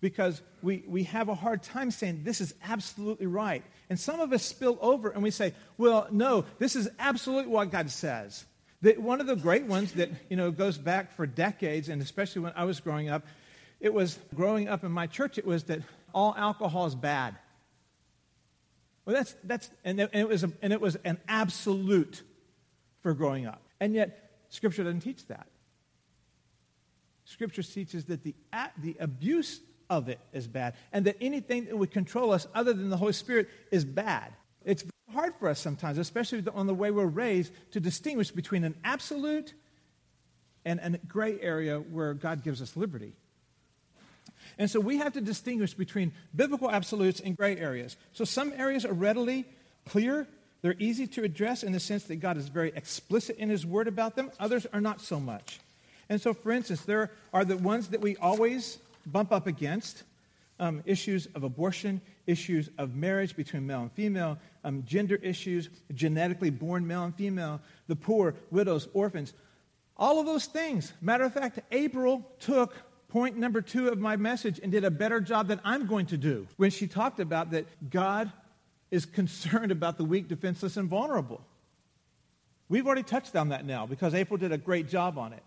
Because 0.00 0.40
we, 0.62 0.84
we 0.86 1.04
have 1.04 1.28
a 1.28 1.34
hard 1.34 1.62
time 1.62 1.90
saying 1.90 2.20
this 2.22 2.40
is 2.40 2.54
absolutely 2.62 3.26
right. 3.26 3.64
And 3.90 3.98
some 3.98 4.20
of 4.20 4.32
us 4.32 4.42
spill 4.42 4.78
over 4.80 5.10
and 5.10 5.22
we 5.22 5.30
say, 5.30 5.54
well, 5.76 6.06
no, 6.10 6.44
this 6.58 6.76
is 6.76 6.88
absolutely 6.98 7.50
what 7.50 7.70
God 7.70 7.90
says. 7.90 8.44
That 8.82 9.00
one 9.00 9.20
of 9.20 9.26
the 9.26 9.34
great 9.34 9.64
ones 9.64 9.92
that 9.94 10.08
you 10.30 10.36
know 10.36 10.52
goes 10.52 10.78
back 10.78 11.16
for 11.16 11.26
decades, 11.26 11.88
and 11.88 12.00
especially 12.00 12.42
when 12.42 12.52
I 12.54 12.64
was 12.64 12.78
growing 12.78 13.08
up, 13.08 13.26
it 13.80 13.92
was 13.92 14.18
growing 14.36 14.68
up 14.68 14.84
in 14.84 14.92
my 14.92 15.08
church, 15.08 15.36
it 15.36 15.44
was 15.44 15.64
that 15.64 15.80
all 16.14 16.32
alcohol 16.36 16.86
is 16.86 16.94
bad. 16.94 17.34
Well, 19.08 19.16
that's, 19.16 19.34
that's 19.42 19.70
and, 19.86 20.00
it 20.00 20.28
was 20.28 20.44
a, 20.44 20.52
and 20.60 20.70
it 20.70 20.82
was 20.82 20.96
an 20.96 21.16
absolute 21.28 22.22
for 23.00 23.14
growing 23.14 23.46
up. 23.46 23.62
And 23.80 23.94
yet, 23.94 24.32
Scripture 24.50 24.84
doesn't 24.84 25.00
teach 25.00 25.26
that. 25.28 25.46
Scripture 27.24 27.62
teaches 27.62 28.04
that 28.04 28.22
the, 28.22 28.34
the 28.76 28.96
abuse 29.00 29.62
of 29.88 30.10
it 30.10 30.20
is 30.34 30.46
bad, 30.46 30.74
and 30.92 31.06
that 31.06 31.16
anything 31.22 31.64
that 31.64 31.78
would 31.78 31.90
control 31.90 32.32
us 32.32 32.46
other 32.54 32.74
than 32.74 32.90
the 32.90 32.98
Holy 32.98 33.14
Spirit 33.14 33.48
is 33.70 33.82
bad. 33.82 34.34
It's 34.62 34.84
hard 35.10 35.32
for 35.36 35.48
us 35.48 35.58
sometimes, 35.58 35.96
especially 35.96 36.44
on 36.52 36.66
the 36.66 36.74
way 36.74 36.90
we're 36.90 37.06
raised, 37.06 37.50
to 37.70 37.80
distinguish 37.80 38.30
between 38.30 38.62
an 38.62 38.74
absolute 38.84 39.54
and 40.66 40.80
a 40.80 40.98
gray 40.98 41.40
area 41.40 41.78
where 41.78 42.12
God 42.12 42.44
gives 42.44 42.60
us 42.60 42.76
liberty. 42.76 43.14
And 44.56 44.70
so 44.70 44.80
we 44.80 44.98
have 44.98 45.12
to 45.14 45.20
distinguish 45.20 45.74
between 45.74 46.12
biblical 46.34 46.70
absolutes 46.70 47.20
and 47.20 47.36
gray 47.36 47.56
areas. 47.56 47.96
So 48.12 48.24
some 48.24 48.52
areas 48.56 48.84
are 48.84 48.92
readily 48.92 49.44
clear, 49.86 50.26
they're 50.62 50.76
easy 50.78 51.06
to 51.08 51.24
address 51.24 51.62
in 51.62 51.72
the 51.72 51.80
sense 51.80 52.04
that 52.04 52.16
God 52.16 52.36
is 52.36 52.48
very 52.48 52.72
explicit 52.74 53.36
in 53.36 53.48
His 53.48 53.64
Word 53.64 53.88
about 53.88 54.16
them, 54.16 54.30
others 54.40 54.66
are 54.72 54.80
not 54.80 55.00
so 55.00 55.20
much. 55.20 55.60
And 56.08 56.20
so, 56.20 56.32
for 56.32 56.52
instance, 56.52 56.82
there 56.82 57.10
are 57.32 57.44
the 57.44 57.56
ones 57.56 57.88
that 57.88 58.00
we 58.00 58.16
always 58.16 58.78
bump 59.06 59.30
up 59.30 59.46
against 59.46 60.02
um, 60.60 60.82
issues 60.86 61.28
of 61.34 61.44
abortion, 61.44 62.00
issues 62.26 62.70
of 62.78 62.96
marriage 62.96 63.36
between 63.36 63.66
male 63.66 63.82
and 63.82 63.92
female, 63.92 64.38
um, 64.64 64.82
gender 64.84 65.16
issues, 65.16 65.68
genetically 65.94 66.50
born 66.50 66.86
male 66.86 67.04
and 67.04 67.14
female, 67.14 67.60
the 67.86 67.96
poor, 67.96 68.34
widows, 68.50 68.88
orphans. 68.92 69.32
All 69.96 70.20
of 70.20 70.26
those 70.26 70.46
things. 70.46 70.92
Matter 71.00 71.24
of 71.24 71.34
fact, 71.34 71.60
April 71.72 72.24
took 72.40 72.74
point 73.08 73.38
number 73.38 73.62
two 73.62 73.88
of 73.88 73.98
my 73.98 74.16
message 74.16 74.60
and 74.62 74.70
did 74.70 74.84
a 74.84 74.90
better 74.90 75.20
job 75.20 75.48
than 75.48 75.60
I'm 75.64 75.86
going 75.86 76.06
to 76.06 76.16
do 76.16 76.46
when 76.56 76.70
she 76.70 76.86
talked 76.86 77.20
about 77.20 77.50
that 77.52 77.66
God 77.90 78.30
is 78.90 79.06
concerned 79.06 79.72
about 79.72 79.96
the 79.96 80.04
weak, 80.04 80.28
defenseless, 80.28 80.76
and 80.76 80.88
vulnerable. 80.88 81.40
We've 82.68 82.86
already 82.86 83.02
touched 83.02 83.34
on 83.34 83.48
that 83.48 83.64
now 83.64 83.86
because 83.86 84.14
April 84.14 84.36
did 84.36 84.52
a 84.52 84.58
great 84.58 84.88
job 84.88 85.18
on 85.18 85.32
it. 85.32 85.42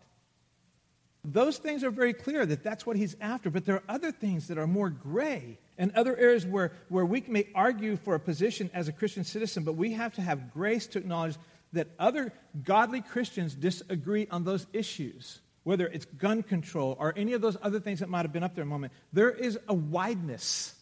Those 1.24 1.60
things 1.60 1.84
are 1.84 1.92
very 1.92 2.14
clear 2.14 2.48
that 2.48 2.64
that's 2.64 2.84
what 2.84 2.98
he's 2.98 3.16
after, 3.22 3.52
but 3.52 3.64
there 3.64 3.76
are 3.76 3.84
other 3.88 4.12
things 4.12 4.48
that 4.48 4.58
are 4.58 4.66
more 4.66 4.90
gray 4.90 5.60
and 5.78 5.92
other 5.92 6.18
areas 6.18 6.48
where, 6.48 6.72
where 6.90 7.06
we 7.06 7.24
may 7.28 7.48
argue 7.54 7.96
for 7.96 8.16
a 8.16 8.20
position 8.20 8.72
as 8.74 8.88
a 8.88 8.92
Christian 8.92 9.24
citizen, 9.24 9.64
but 9.64 9.74
we 9.74 9.94
have 9.94 10.16
to 10.16 10.22
have 10.22 10.52
grace 10.52 10.88
to 10.88 11.00
acknowledge 11.00 11.36
that 11.74 11.90
other 12.00 12.34
godly 12.64 13.02
Christians 13.02 13.54
disagree 13.54 14.28
on 14.32 14.44
those 14.44 14.66
issues 14.74 15.42
whether 15.64 15.88
it's 15.88 16.06
gun 16.06 16.44
control 16.44 16.98
or 17.00 17.14
any 17.16 17.34
of 17.34 17.42
those 17.42 17.58
other 17.62 17.80
things 17.80 18.00
that 18.00 18.10
might 18.10 18.24
have 18.24 18.34
been 18.34 18.44
up 18.44 18.56
there 18.56 18.64
a 18.64 18.68
moment, 18.68 18.94
there 19.14 19.30
is 19.30 19.60
a 19.68 19.74
wideness 19.74 20.74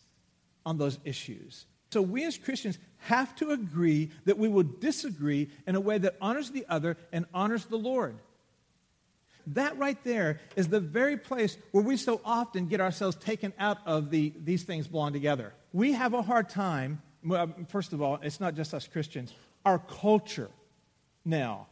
on 0.65 0.77
those 0.77 0.97
issues. 1.03 1.65
So 1.91 2.01
we 2.01 2.25
as 2.25 2.37
Christians 2.37 2.77
have 2.99 3.35
to 3.37 3.51
agree 3.51 4.11
that 4.25 4.37
we 4.37 4.47
will 4.47 4.63
disagree 4.63 5.49
in 5.65 5.75
a 5.75 5.81
way 5.81 5.97
that 5.97 6.15
honors 6.21 6.51
the 6.51 6.65
other 6.69 6.97
and 7.11 7.25
honors 7.33 7.65
the 7.65 7.77
Lord. 7.77 8.17
That 9.47 9.77
right 9.79 9.97
there 10.03 10.39
is 10.55 10.67
the 10.67 10.79
very 10.79 11.17
place 11.17 11.57
where 11.71 11.83
we 11.83 11.97
so 11.97 12.21
often 12.23 12.67
get 12.67 12.81
ourselves 12.81 13.15
taken 13.15 13.53
out 13.57 13.79
of 13.87 14.11
the 14.11 14.31
these 14.43 14.63
things 14.63 14.87
belong 14.87 15.13
together. 15.13 15.53
We 15.73 15.93
have 15.93 16.13
a 16.13 16.21
hard 16.21 16.49
time, 16.49 17.01
first 17.69 17.93
of 17.93 18.01
all, 18.01 18.19
it's 18.21 18.39
not 18.39 18.53
just 18.53 18.73
us 18.73 18.87
Christians. 18.87 19.33
Our 19.65 19.79
culture 19.79 20.51
now 21.25 21.67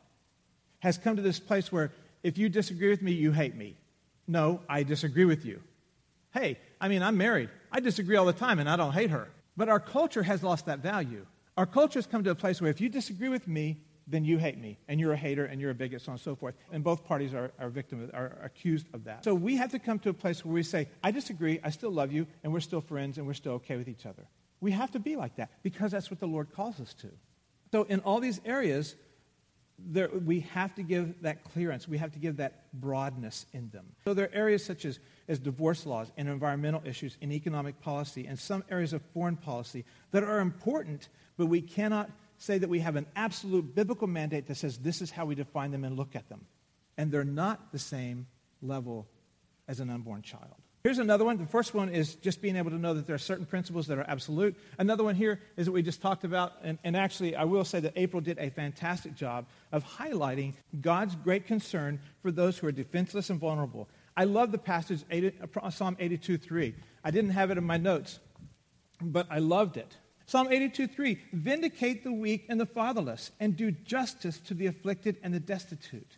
has 0.79 0.97
come 0.97 1.17
to 1.17 1.21
this 1.21 1.39
place 1.39 1.71
where 1.71 1.91
if 2.27 2.37
you 2.37 2.49
disagree 2.49 2.89
with 2.89 3.01
me, 3.01 3.13
you 3.13 3.31
hate 3.31 3.55
me. 3.55 3.77
No, 4.27 4.59
I 4.67 4.83
disagree 4.83 5.23
with 5.23 5.45
you. 5.45 5.61
Hey, 6.33 6.59
I 6.81 6.89
mean, 6.89 7.01
I'm 7.01 7.15
married. 7.15 7.49
I 7.71 7.79
disagree 7.79 8.17
all 8.17 8.25
the 8.25 8.33
time 8.33 8.59
and 8.59 8.69
I 8.69 8.75
don't 8.75 8.91
hate 8.91 9.11
her. 9.11 9.29
But 9.55 9.69
our 9.69 9.79
culture 9.79 10.23
has 10.23 10.43
lost 10.43 10.65
that 10.65 10.79
value. 10.79 11.25
Our 11.55 11.65
culture 11.65 11.99
has 11.99 12.05
come 12.05 12.25
to 12.25 12.31
a 12.31 12.35
place 12.35 12.61
where 12.61 12.69
if 12.69 12.81
you 12.81 12.89
disagree 12.89 13.29
with 13.29 13.47
me, 13.47 13.77
then 14.07 14.25
you 14.25 14.37
hate 14.37 14.57
me 14.57 14.77
and 14.89 14.99
you're 14.99 15.13
a 15.13 15.17
hater 15.17 15.45
and 15.45 15.61
you're 15.61 15.71
a 15.71 15.75
bigot, 15.75 16.01
so 16.01 16.09
on 16.09 16.13
and 16.15 16.21
so 16.21 16.35
forth. 16.35 16.55
And 16.73 16.83
both 16.83 17.05
parties 17.05 17.33
are, 17.33 17.51
are 17.59 17.69
victim 17.69 18.09
are 18.13 18.37
accused 18.43 18.87
of 18.93 19.05
that. 19.05 19.23
So 19.23 19.33
we 19.33 19.55
have 19.55 19.71
to 19.71 19.79
come 19.79 19.97
to 19.99 20.09
a 20.09 20.13
place 20.13 20.43
where 20.43 20.53
we 20.53 20.63
say, 20.63 20.89
I 21.01 21.11
disagree, 21.11 21.61
I 21.63 21.69
still 21.69 21.91
love 21.91 22.11
you, 22.11 22.27
and 22.43 22.51
we're 22.51 22.59
still 22.59 22.81
friends 22.81 23.17
and 23.17 23.25
we're 23.25 23.35
still 23.35 23.53
okay 23.53 23.77
with 23.77 23.87
each 23.87 24.05
other. 24.05 24.27
We 24.59 24.71
have 24.71 24.91
to 24.91 24.99
be 24.99 25.15
like 25.15 25.37
that 25.37 25.49
because 25.63 25.91
that's 25.91 26.11
what 26.11 26.19
the 26.19 26.27
Lord 26.27 26.51
calls 26.51 26.81
us 26.81 26.93
to. 26.95 27.07
So 27.71 27.83
in 27.83 28.01
all 28.01 28.19
these 28.19 28.41
areas, 28.43 28.95
there, 29.79 30.09
we 30.09 30.39
have 30.41 30.73
to 30.75 30.83
give 30.83 31.21
that 31.21 31.43
clearance. 31.43 31.87
We 31.87 31.97
have 31.99 32.11
to 32.13 32.19
give 32.19 32.37
that 32.37 32.71
broadness 32.73 33.45
in 33.53 33.69
them. 33.69 33.85
So 34.05 34.13
there 34.13 34.25
are 34.25 34.33
areas 34.33 34.65
such 34.65 34.85
as, 34.85 34.99
as 35.27 35.39
divorce 35.39 35.85
laws 35.85 36.11
and 36.17 36.27
environmental 36.27 36.81
issues 36.83 37.17
and 37.21 37.31
economic 37.31 37.79
policy 37.79 38.25
and 38.25 38.39
some 38.39 38.63
areas 38.71 38.93
of 38.93 39.01
foreign 39.13 39.37
policy 39.37 39.85
that 40.11 40.23
are 40.23 40.39
important, 40.39 41.09
but 41.37 41.45
we 41.45 41.61
cannot 41.61 42.09
say 42.39 42.57
that 42.57 42.69
we 42.69 42.79
have 42.79 42.95
an 42.95 43.05
absolute 43.15 43.75
biblical 43.75 44.07
mandate 44.07 44.47
that 44.47 44.55
says 44.55 44.77
this 44.79 45.01
is 45.01 45.11
how 45.11 45.25
we 45.25 45.35
define 45.35 45.71
them 45.71 45.83
and 45.83 45.95
look 45.95 46.15
at 46.15 46.27
them. 46.29 46.45
And 46.97 47.11
they're 47.11 47.23
not 47.23 47.71
the 47.71 47.79
same 47.79 48.27
level 48.61 49.07
as 49.67 49.79
an 49.79 49.89
unborn 49.89 50.21
child. 50.21 50.55
Here's 50.87 50.99
another 50.99 51.25
one. 51.25 51.37
The 51.37 51.45
first 51.45 51.73
one 51.73 51.89
is 51.89 52.15
just 52.15 52.41
being 52.41 52.55
able 52.55 52.71
to 52.71 52.77
know 52.77 52.93
that 52.93 53.05
there 53.05 53.13
are 53.13 53.19
certain 53.19 53.45
principles 53.45 53.87
that 53.87 53.97
are 53.97 54.05
absolute. 54.07 54.55
Another 54.79 55.03
one 55.03 55.15
here 55.15 55.41
is 55.57 55.65
that 55.65 55.73
we 55.73 55.81
just 55.81 56.01
talked 56.01 56.23
about, 56.23 56.53
and, 56.63 56.79
and 56.81 56.95
actually, 56.95 57.35
I 57.35 57.43
will 57.43 57.65
say 57.65 57.81
that 57.81 57.91
April 57.97 58.21
did 58.21 58.39
a 58.39 58.49
fantastic 58.51 59.13
job 59.13 59.47
of 59.73 59.83
highlighting 59.83 60.53
God's 60.79 61.13
great 61.17 61.45
concern 61.45 61.99
for 62.21 62.31
those 62.31 62.57
who 62.57 62.67
are 62.67 62.71
defenseless 62.71 63.29
and 63.29 63.37
vulnerable. 63.37 63.89
I 64.15 64.23
love 64.23 64.53
the 64.53 64.57
passage, 64.57 65.03
80, 65.11 65.33
uh, 65.61 65.69
Psalm 65.71 65.97
82 65.99 66.37
3. 66.37 66.73
I 67.03 67.11
didn't 67.11 67.31
have 67.31 67.51
it 67.51 67.57
in 67.57 67.65
my 67.65 67.75
notes, 67.75 68.19
but 69.01 69.27
I 69.29 69.39
loved 69.39 69.75
it. 69.75 69.97
Psalm 70.25 70.47
82 70.49 70.87
3 70.87 71.19
Vindicate 71.33 72.05
the 72.05 72.13
weak 72.13 72.45
and 72.47 72.61
the 72.61 72.65
fatherless, 72.65 73.31
and 73.41 73.57
do 73.57 73.71
justice 73.71 74.39
to 74.39 74.53
the 74.53 74.67
afflicted 74.67 75.17
and 75.21 75.33
the 75.33 75.41
destitute. 75.41 76.15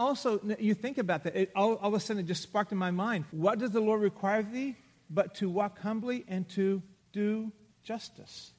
Also, 0.00 0.40
you 0.58 0.72
think 0.72 0.96
about 0.96 1.24
that, 1.24 1.36
it, 1.36 1.52
all, 1.54 1.74
all 1.74 1.88
of 1.88 1.94
a 1.94 2.00
sudden 2.00 2.24
it 2.24 2.26
just 2.26 2.42
sparked 2.42 2.72
in 2.72 2.78
my 2.78 2.90
mind. 2.90 3.26
What 3.32 3.58
does 3.58 3.72
the 3.72 3.82
Lord 3.82 4.00
require 4.00 4.40
of 4.40 4.50
thee? 4.50 4.76
But 5.10 5.34
to 5.36 5.50
walk 5.50 5.78
humbly 5.78 6.24
and 6.26 6.48
to 6.50 6.82
do 7.12 7.52
justice. 7.82 8.52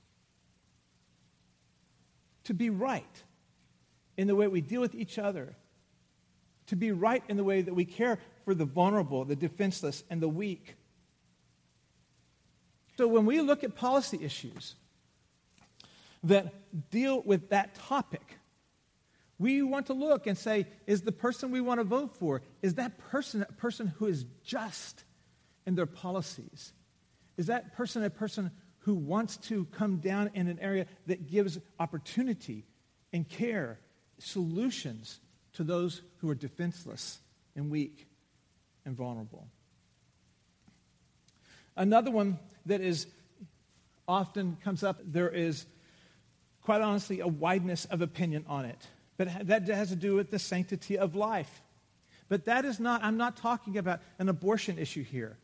To 2.44 2.54
be 2.54 2.70
right 2.70 3.24
in 4.18 4.28
the 4.28 4.36
way 4.36 4.48
we 4.48 4.62
deal 4.62 4.82
with 4.82 4.94
each 4.94 5.18
other. 5.18 5.56
To 6.68 6.76
be 6.76 6.92
right 6.92 7.24
in 7.28 7.38
the 7.38 7.44
way 7.44 7.64
that 7.64 7.74
we 7.74 7.86
care 7.86 8.20
for 8.46 8.54
the 8.54 8.66
vulnerable, 8.66 9.26
the 9.26 9.36
defenseless, 9.36 10.04
and 10.12 10.22
the 10.22 10.30
weak. 10.30 10.76
So 13.00 13.08
when 13.08 13.26
we 13.26 13.42
look 13.42 13.64
at 13.64 13.74
policy 13.74 14.20
issues 14.22 14.76
that 16.24 16.54
deal 16.92 17.24
with 17.24 17.50
that 17.50 17.74
topic, 17.74 18.38
we 19.42 19.64
want 19.64 19.88
to 19.88 19.94
look 19.94 20.28
and 20.28 20.38
say, 20.38 20.68
is 20.86 21.02
the 21.02 21.12
person 21.12 21.50
we 21.50 21.62
want 21.62 21.80
to 21.80 21.84
vote 21.84 22.16
for, 22.16 22.44
is 22.62 22.76
that 22.76 23.00
person 23.00 23.42
a 23.42 23.52
person 23.54 23.88
who 23.88 24.06
is 24.06 24.24
just 24.44 25.04
in 25.66 25.74
their 25.74 25.88
policies? 25.88 26.74
Is 27.38 27.48
that 27.48 27.76
person 27.76 28.04
a 28.04 28.12
person 28.12 28.52
who 28.80 28.94
wants 28.94 29.38
to 29.38 29.66
come 29.66 29.98
down 29.98 30.30
in 30.36 30.48
an 30.48 30.60
area 30.60 30.86
that 31.08 31.28
gives 31.28 31.58
opportunity 31.80 32.68
and 33.12 33.28
care, 33.28 33.80
solutions 34.20 35.20
to 35.54 35.64
those 35.64 36.04
who 36.18 36.30
are 36.30 36.36
defenseless 36.36 37.20
and 37.56 37.72
weak 37.72 38.08
and 38.86 38.96
vulnerable? 38.96 39.48
Another 41.76 42.12
one 42.12 42.38
that 42.68 42.82
is 42.82 43.08
often 44.08 44.56
comes 44.64 44.84
up, 44.84 45.00
there 45.04 45.30
is 45.30 45.66
quite 46.62 46.82
honestly 46.82 47.22
a 47.22 47.28
wideness 47.28 47.86
of 47.86 48.04
opinion 48.04 48.46
on 48.48 48.66
it. 48.66 48.88
But 49.22 49.50
that 49.50 49.68
has 49.68 49.90
to 49.90 49.96
do 49.96 50.16
with 50.16 50.32
the 50.32 50.40
sanctity 50.40 50.98
of 50.98 51.14
life. 51.14 51.62
But 52.28 52.46
that 52.46 52.66
is 52.66 52.80
not, 52.80 53.04
I'm 53.04 53.18
not 53.18 53.38
talking 53.38 53.78
about 53.78 54.00
an 54.18 54.30
abortion 54.30 54.80
issue 54.80 55.04
here. 55.04 55.38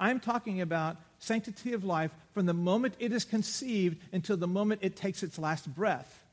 I'm 0.00 0.18
talking 0.18 0.62
about 0.62 0.96
sanctity 1.18 1.74
of 1.74 1.84
life 1.84 2.10
from 2.32 2.46
the 2.46 2.54
moment 2.54 2.94
it 2.98 3.12
is 3.12 3.26
conceived 3.26 3.98
until 4.14 4.38
the 4.38 4.46
moment 4.46 4.80
it 4.82 4.96
takes 4.96 5.22
its 5.22 5.38
last 5.38 5.66
breath. 5.74 6.24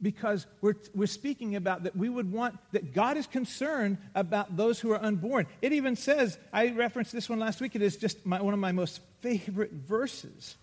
Because 0.00 0.46
we're, 0.62 0.76
we're 0.94 1.06
speaking 1.06 1.56
about 1.56 1.82
that 1.82 1.94
we 1.94 2.08
would 2.08 2.32
want, 2.32 2.56
that 2.72 2.94
God 2.94 3.18
is 3.18 3.26
concerned 3.26 3.98
about 4.14 4.56
those 4.56 4.80
who 4.80 4.92
are 4.92 5.02
unborn. 5.02 5.46
It 5.60 5.74
even 5.74 5.94
says, 5.94 6.38
I 6.54 6.70
referenced 6.70 7.12
this 7.12 7.28
one 7.28 7.38
last 7.38 7.60
week, 7.60 7.76
it 7.76 7.82
is 7.82 7.98
just 7.98 8.24
my, 8.24 8.40
one 8.40 8.54
of 8.54 8.60
my 8.60 8.72
most 8.72 9.02
favorite 9.20 9.72
verses. 9.72 10.56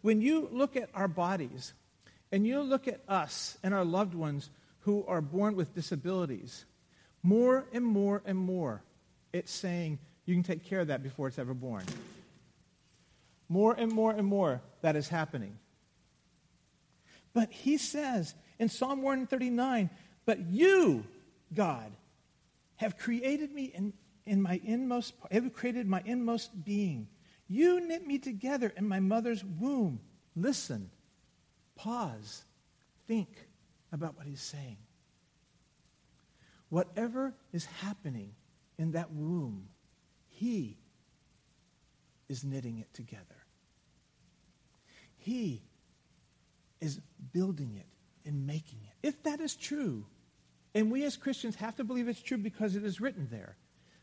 When 0.00 0.20
you 0.20 0.48
look 0.50 0.74
at 0.74 0.90
our 0.96 1.06
bodies 1.06 1.74
and 2.32 2.46
you 2.46 2.62
look 2.62 2.88
at 2.88 3.00
us 3.06 3.58
and 3.62 3.74
our 3.74 3.84
loved 3.84 4.14
ones 4.14 4.48
who 4.80 5.04
are 5.06 5.20
born 5.20 5.54
with 5.54 5.74
disabilities, 5.74 6.64
more 7.22 7.66
and 7.72 7.84
more 7.84 8.22
and 8.24 8.38
more, 8.38 8.82
it's 9.32 9.52
saying 9.52 9.98
you 10.24 10.34
can 10.34 10.42
take 10.42 10.64
care 10.64 10.80
of 10.80 10.88
that 10.88 11.02
before 11.02 11.28
it's 11.28 11.38
ever 11.38 11.54
born. 11.54 11.84
More 13.48 13.74
and 13.74 13.92
more 13.92 14.12
and 14.12 14.26
more, 14.26 14.62
that 14.80 14.96
is 14.96 15.08
happening. 15.08 15.58
But 17.34 17.52
he 17.52 17.76
says 17.76 18.34
in 18.58 18.68
Psalm 18.70 19.02
139, 19.02 19.90
But 20.24 20.40
you, 20.46 21.04
God, 21.52 21.92
have 22.76 22.96
created 22.96 23.52
me 23.52 23.64
in, 23.64 23.92
in 24.26 24.40
my 24.40 24.60
inmost, 24.64 25.14
have 25.30 25.52
created 25.52 25.86
my 25.86 26.02
inmost 26.04 26.64
being. 26.64 27.08
You 27.48 27.86
knit 27.86 28.06
me 28.06 28.18
together 28.18 28.72
in 28.76 28.88
my 28.88 29.00
mother's 29.00 29.44
womb. 29.44 30.00
Listen, 30.34 30.90
pause, 31.82 32.44
think 33.08 33.28
about 33.92 34.16
what 34.16 34.26
he's 34.26 34.40
saying. 34.40 34.76
Whatever 36.68 37.34
is 37.52 37.66
happening 37.66 38.32
in 38.78 38.92
that 38.92 39.10
womb, 39.10 39.68
he 40.28 40.78
is 42.28 42.44
knitting 42.44 42.78
it 42.78 42.92
together. 42.94 43.24
He 45.18 45.62
is 46.80 47.00
building 47.32 47.76
it 47.76 48.28
and 48.28 48.46
making 48.46 48.78
it. 48.84 49.08
If 49.08 49.22
that 49.24 49.40
is 49.40 49.54
true, 49.54 50.06
and 50.74 50.90
we 50.90 51.04
as 51.04 51.16
Christians 51.16 51.56
have 51.56 51.76
to 51.76 51.84
believe 51.84 52.08
it's 52.08 52.22
true 52.22 52.38
because 52.38 52.76
it 52.76 52.84
is 52.84 53.00
written 53.00 53.28
there, 53.30 53.56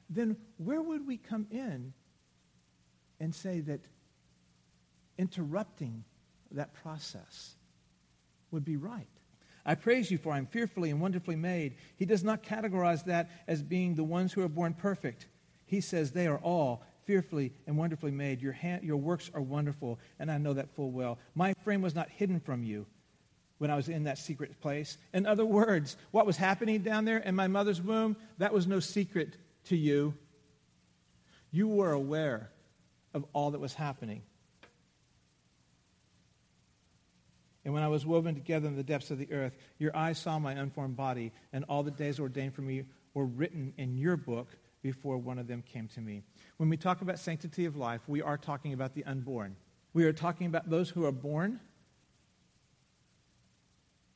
then 0.10 0.38
where 0.58 0.82
would 0.82 1.08
we 1.08 1.18
come 1.18 1.48
in 1.50 1.94
and 3.20 3.34
say 3.34 3.62
that 3.62 3.82
interrupting 5.18 6.04
that 6.52 6.74
process 6.74 7.56
would 8.52 8.66
be 8.66 8.78
right? 8.78 9.08
I 9.66 9.76
praise 9.76 10.10
you 10.10 10.18
for 10.18 10.32
I 10.32 10.38
am 10.38 10.46
fearfully 10.46 10.90
and 10.90 11.02
wonderfully 11.02 11.36
made. 11.36 11.76
He 11.96 12.06
does 12.06 12.24
not 12.24 12.44
categorize 12.44 13.06
that 13.06 13.30
as 13.48 13.62
being 13.62 13.96
the 13.96 14.04
ones 14.04 14.34
who 14.34 14.42
are 14.42 14.50
born 14.50 14.74
perfect. 14.74 15.28
He 15.66 15.82
says 15.82 16.12
they 16.12 16.28
are 16.28 16.40
all 16.40 16.84
fearfully 17.06 17.54
and 17.68 17.78
wonderfully 17.78 18.12
made. 18.12 18.42
Your, 18.42 18.54
hand, 18.54 18.84
your 18.84 18.98
works 18.98 19.30
are 19.34 19.42
wonderful, 19.42 20.00
and 20.20 20.32
I 20.32 20.38
know 20.38 20.54
that 20.54 20.74
full 20.76 20.92
well. 20.92 21.20
My 21.36 21.54
frame 21.64 21.82
was 21.82 21.96
not 21.96 22.10
hidden 22.10 22.40
from 22.40 22.64
you 22.64 22.86
when 23.60 23.70
I 23.70 23.76
was 23.76 23.90
in 23.90 24.06
that 24.06 24.18
secret 24.18 24.60
place. 24.62 24.98
In 25.14 25.26
other 25.26 25.46
words, 25.46 25.98
what 26.12 26.26
was 26.26 26.38
happening 26.38 26.82
down 26.82 27.06
there 27.06 27.18
in 27.18 27.36
my 27.36 27.48
mother's 27.48 27.82
womb, 27.82 28.16
that 28.38 28.54
was 28.54 28.66
no 28.66 28.80
secret 28.80 29.36
to 29.66 29.76
you. 29.76 30.14
You 31.52 31.68
were 31.68 31.92
aware 31.92 32.50
of 33.14 33.26
all 33.34 33.52
that 33.52 33.60
was 33.60 33.74
happening. 33.74 34.22
And 37.70 37.74
when 37.76 37.84
I 37.84 37.88
was 37.88 38.04
woven 38.04 38.34
together 38.34 38.68
in 38.68 38.76
the 38.76 38.82
depths 38.82 39.12
of 39.12 39.20
the 39.20 39.32
earth, 39.32 39.56
your 39.78 39.96
eyes 39.96 40.18
saw 40.18 40.40
my 40.40 40.54
unformed 40.54 40.96
body, 40.96 41.32
and 41.54 41.64
all 41.70 41.84
the 41.84 41.92
days 41.92 42.20
ordained 42.20 42.56
for 42.56 42.64
me 42.64 42.86
were 43.14 43.28
written 43.28 43.76
in 43.78 43.96
your 43.96 44.18
book 44.18 44.48
before 44.82 45.20
one 45.20 45.38
of 45.38 45.46
them 45.46 45.62
came 45.62 45.88
to 45.90 46.02
me. 46.02 46.24
When 46.58 46.68
we 46.68 46.78
talk 46.78 47.04
about 47.04 47.20
sanctity 47.20 47.66
of 47.66 47.78
life, 47.78 48.02
we 48.08 48.24
are 48.24 48.40
talking 48.40 48.74
about 48.74 48.96
the 48.96 49.04
unborn. 49.04 49.56
We 49.94 50.06
are 50.06 50.14
talking 50.14 50.48
about 50.48 50.68
those 50.68 50.90
who 50.90 51.06
are 51.06 51.12
born 51.12 51.60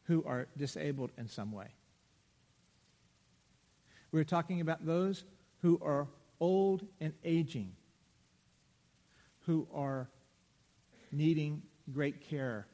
who 0.06 0.24
are 0.26 0.48
disabled 0.58 1.12
in 1.20 1.28
some 1.28 1.52
way. 1.52 1.68
We're 4.12 4.24
talking 4.24 4.62
about 4.62 4.84
those 4.84 5.26
who 5.62 5.80
are 5.84 6.08
old 6.40 6.88
and 7.00 7.14
aging, 7.24 7.74
who 9.42 9.68
are 9.72 10.10
needing 11.12 11.62
great 11.92 12.28
care 12.28 12.66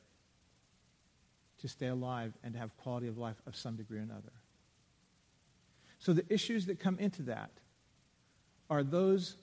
to 1.60 1.68
stay 1.68 1.88
alive 1.88 2.34
and 2.44 2.54
to 2.54 2.60
have 2.60 2.76
quality 2.78 3.08
of 3.08 3.18
life 3.18 3.42
of 3.46 3.56
some 3.56 3.76
degree 3.76 4.00
or 4.00 4.04
another. 4.04 4.32
So 6.00 6.14
the 6.14 6.26
issues 6.30 6.66
that 6.68 6.80
come 6.80 6.98
into 7.00 7.24
that 7.24 7.52
are 8.70 8.84
those 8.84 9.36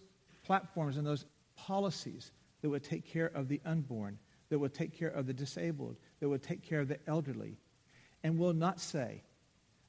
platforms 0.45 0.97
and 0.97 1.07
those 1.07 1.27
policies 1.57 2.33
that 2.63 2.71
would 2.71 2.85
take 2.85 3.07
care 3.07 3.31
of 3.35 3.49
the 3.49 3.61
unborn, 3.65 4.19
that 4.49 4.59
would 4.59 4.75
take 4.75 4.97
care 4.99 5.09
of 5.09 5.27
the 5.27 5.35
disabled, 5.35 5.97
that 6.21 6.29
would 6.29 6.43
take 6.43 6.63
care 6.63 6.81
of 6.81 6.89
the 6.89 6.99
elderly, 7.07 7.59
and 8.23 8.39
will 8.39 8.55
not 8.55 8.81
say 8.81 9.23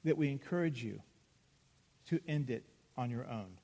that 0.04 0.18
we 0.18 0.30
encourage 0.30 0.84
you 0.84 1.02
to 2.10 2.20
end 2.28 2.50
it 2.50 2.66
on 2.98 3.10
your 3.10 3.28
own 3.28 3.58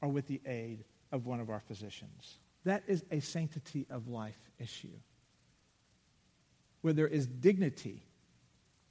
or 0.00 0.08
with 0.08 0.26
the 0.26 0.40
aid 0.46 0.84
of 1.12 1.26
one 1.26 1.40
of 1.40 1.50
our 1.50 1.60
physicians. 1.60 2.38
That 2.64 2.82
is 2.86 3.04
a 3.10 3.20
sanctity 3.20 3.86
of 3.90 4.08
life 4.08 4.38
issue 4.58 4.98
where 6.84 6.92
there 6.92 7.08
is 7.08 7.26
dignity 7.26 8.02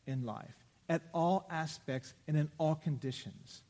in 0.08 0.26
life 0.26 0.56
at 0.90 1.04
all 1.14 1.46
aspects 1.52 2.16
and 2.28 2.36
in 2.36 2.50
all 2.58 2.74
conditions. 2.74 3.62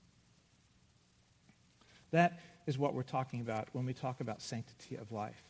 That 2.11 2.39
is 2.65 2.77
what 2.77 2.93
we're 2.93 3.03
talking 3.03 3.41
about 3.41 3.67
when 3.73 3.85
we 3.85 3.93
talk 3.93 4.21
about 4.21 4.41
sanctity 4.41 4.95
of 4.95 5.11
life. 5.11 5.43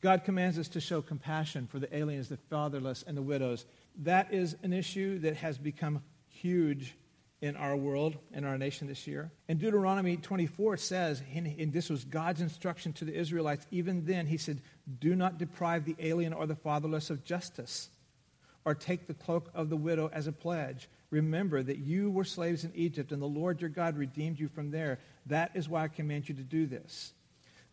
God 0.00 0.24
commands 0.24 0.58
us 0.58 0.66
to 0.70 0.80
show 0.80 1.00
compassion 1.00 1.68
for 1.68 1.78
the 1.78 1.96
aliens, 1.96 2.28
the 2.28 2.38
fatherless, 2.50 3.04
and 3.06 3.16
the 3.16 3.22
widows. 3.22 3.66
That 4.00 4.34
is 4.34 4.56
an 4.64 4.72
issue 4.72 5.20
that 5.20 5.36
has 5.36 5.58
become 5.58 6.02
huge 6.28 6.96
in 7.42 7.56
our 7.56 7.76
world, 7.76 8.16
in 8.32 8.44
our 8.44 8.56
nation 8.56 8.86
this 8.86 9.06
year. 9.06 9.32
And 9.48 9.58
Deuteronomy 9.58 10.16
24, 10.16 10.76
says, 10.76 11.20
and 11.34 11.72
this 11.72 11.90
was 11.90 12.04
God's 12.04 12.40
instruction 12.40 12.92
to 12.94 13.04
the 13.04 13.14
Israelites, 13.14 13.66
even 13.72 14.06
then, 14.06 14.26
he 14.26 14.38
said, 14.38 14.62
Do 15.00 15.16
not 15.16 15.38
deprive 15.38 15.84
the 15.84 15.96
alien 15.98 16.32
or 16.32 16.46
the 16.46 16.54
fatherless 16.54 17.10
of 17.10 17.24
justice, 17.24 17.90
or 18.64 18.76
take 18.76 19.08
the 19.08 19.14
cloak 19.14 19.50
of 19.54 19.68
the 19.68 19.76
widow 19.76 20.08
as 20.12 20.28
a 20.28 20.32
pledge. 20.32 20.88
Remember 21.10 21.62
that 21.64 21.78
you 21.78 22.12
were 22.12 22.24
slaves 22.24 22.64
in 22.64 22.72
Egypt, 22.76 23.10
and 23.10 23.20
the 23.20 23.26
Lord 23.26 23.60
your 23.60 23.70
God 23.70 23.98
redeemed 23.98 24.38
you 24.38 24.46
from 24.46 24.70
there. 24.70 25.00
That 25.26 25.50
is 25.54 25.68
why 25.68 25.82
I 25.82 25.88
command 25.88 26.28
you 26.28 26.36
to 26.36 26.42
do 26.42 26.66
this. 26.66 27.12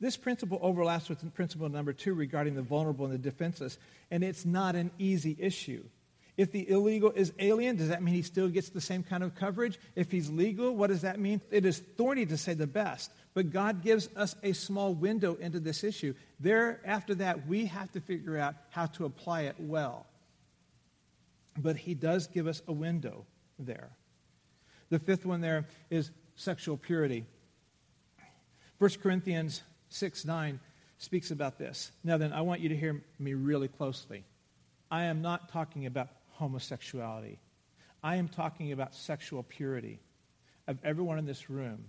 This 0.01 0.17
principle 0.17 0.57
overlaps 0.63 1.09
with 1.09 1.33
principle 1.35 1.69
number 1.69 1.93
two 1.93 2.15
regarding 2.15 2.55
the 2.55 2.63
vulnerable 2.63 3.05
and 3.05 3.13
the 3.13 3.19
defenseless, 3.19 3.77
and 4.09 4.23
it's 4.23 4.45
not 4.45 4.75
an 4.75 4.89
easy 4.97 5.37
issue. 5.39 5.83
If 6.39 6.53
the 6.53 6.69
illegal 6.69 7.11
is 7.11 7.33
alien, 7.37 7.75
does 7.75 7.89
that 7.89 8.01
mean 8.01 8.13
he 8.13 8.21
still 8.21 8.47
gets 8.47 8.69
the 8.69 8.79
same 8.79 9.03
kind 9.03 9.23
of 9.23 9.35
coverage? 9.35 9.77
If 9.93 10.09
he's 10.09 10.29
legal, 10.29 10.73
what 10.73 10.87
does 10.87 11.01
that 11.01 11.19
mean? 11.19 11.41
It 11.51 11.65
is 11.65 11.79
thorny 11.79 12.25
to 12.27 12.37
say 12.37 12.53
the 12.53 12.65
best, 12.65 13.11
but 13.33 13.51
God 13.51 13.83
gives 13.83 14.07
us 14.15 14.37
a 14.41 14.53
small 14.53 14.93
window 14.93 15.35
into 15.35 15.59
this 15.59 15.83
issue. 15.83 16.13
There, 16.39 16.79
after 16.85 17.13
that, 17.15 17.45
we 17.45 17.65
have 17.65 17.91
to 17.91 17.99
figure 17.99 18.37
out 18.37 18.55
how 18.69 18.85
to 18.85 19.03
apply 19.03 19.41
it 19.41 19.55
well. 19.59 20.05
But 21.57 21.75
he 21.75 21.93
does 21.93 22.27
give 22.27 22.47
us 22.47 22.61
a 22.69 22.71
window 22.71 23.25
there. 23.59 23.89
The 24.91 24.99
fifth 24.99 25.25
one 25.25 25.41
there 25.41 25.67
is 25.89 26.09
sexual 26.37 26.77
purity. 26.77 27.25
1 28.77 28.91
Corinthians 29.03 29.61
6 29.89 30.23
9 30.23 30.61
speaks 30.99 31.31
about 31.31 31.57
this. 31.59 31.91
Now, 32.01 32.15
then, 32.15 32.31
I 32.31 32.39
want 32.39 32.61
you 32.61 32.69
to 32.69 32.77
hear 32.77 33.03
me 33.19 33.33
really 33.33 33.67
closely. 33.67 34.23
I 34.89 35.03
am 35.03 35.21
not 35.21 35.51
talking 35.51 35.85
about 35.85 36.07
homosexuality, 36.39 37.39
I 38.01 38.15
am 38.15 38.29
talking 38.29 38.71
about 38.71 38.95
sexual 38.95 39.43
purity 39.43 39.99
of 40.67 40.79
everyone 40.83 41.19
in 41.19 41.25
this 41.25 41.49
room. 41.49 41.85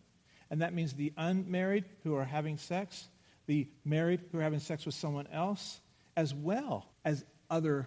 And 0.51 0.63
that 0.63 0.75
means 0.75 0.93
the 0.93 1.13
unmarried 1.17 1.85
who 2.03 2.17
are 2.17 2.25
having 2.25 2.59
sex, 2.59 3.09
the 3.47 3.69
married 3.85 4.21
who 4.33 4.39
are 4.39 4.43
having 4.43 4.59
sex 4.59 4.85
with 4.85 4.97
someone 4.97 5.29
else, 5.29 5.81
as 6.17 6.35
well 6.35 6.87
as 7.05 7.25
other 7.49 7.87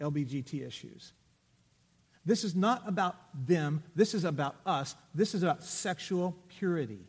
LBGT 0.00 0.66
issues. 0.66 1.12
This 2.24 2.42
is 2.44 2.54
not 2.54 2.88
about 2.88 3.16
them. 3.46 3.82
This 3.94 4.14
is 4.14 4.24
about 4.24 4.56
us. 4.64 4.94
This 5.14 5.34
is 5.34 5.42
about 5.42 5.62
sexual 5.62 6.36
purity. 6.58 7.06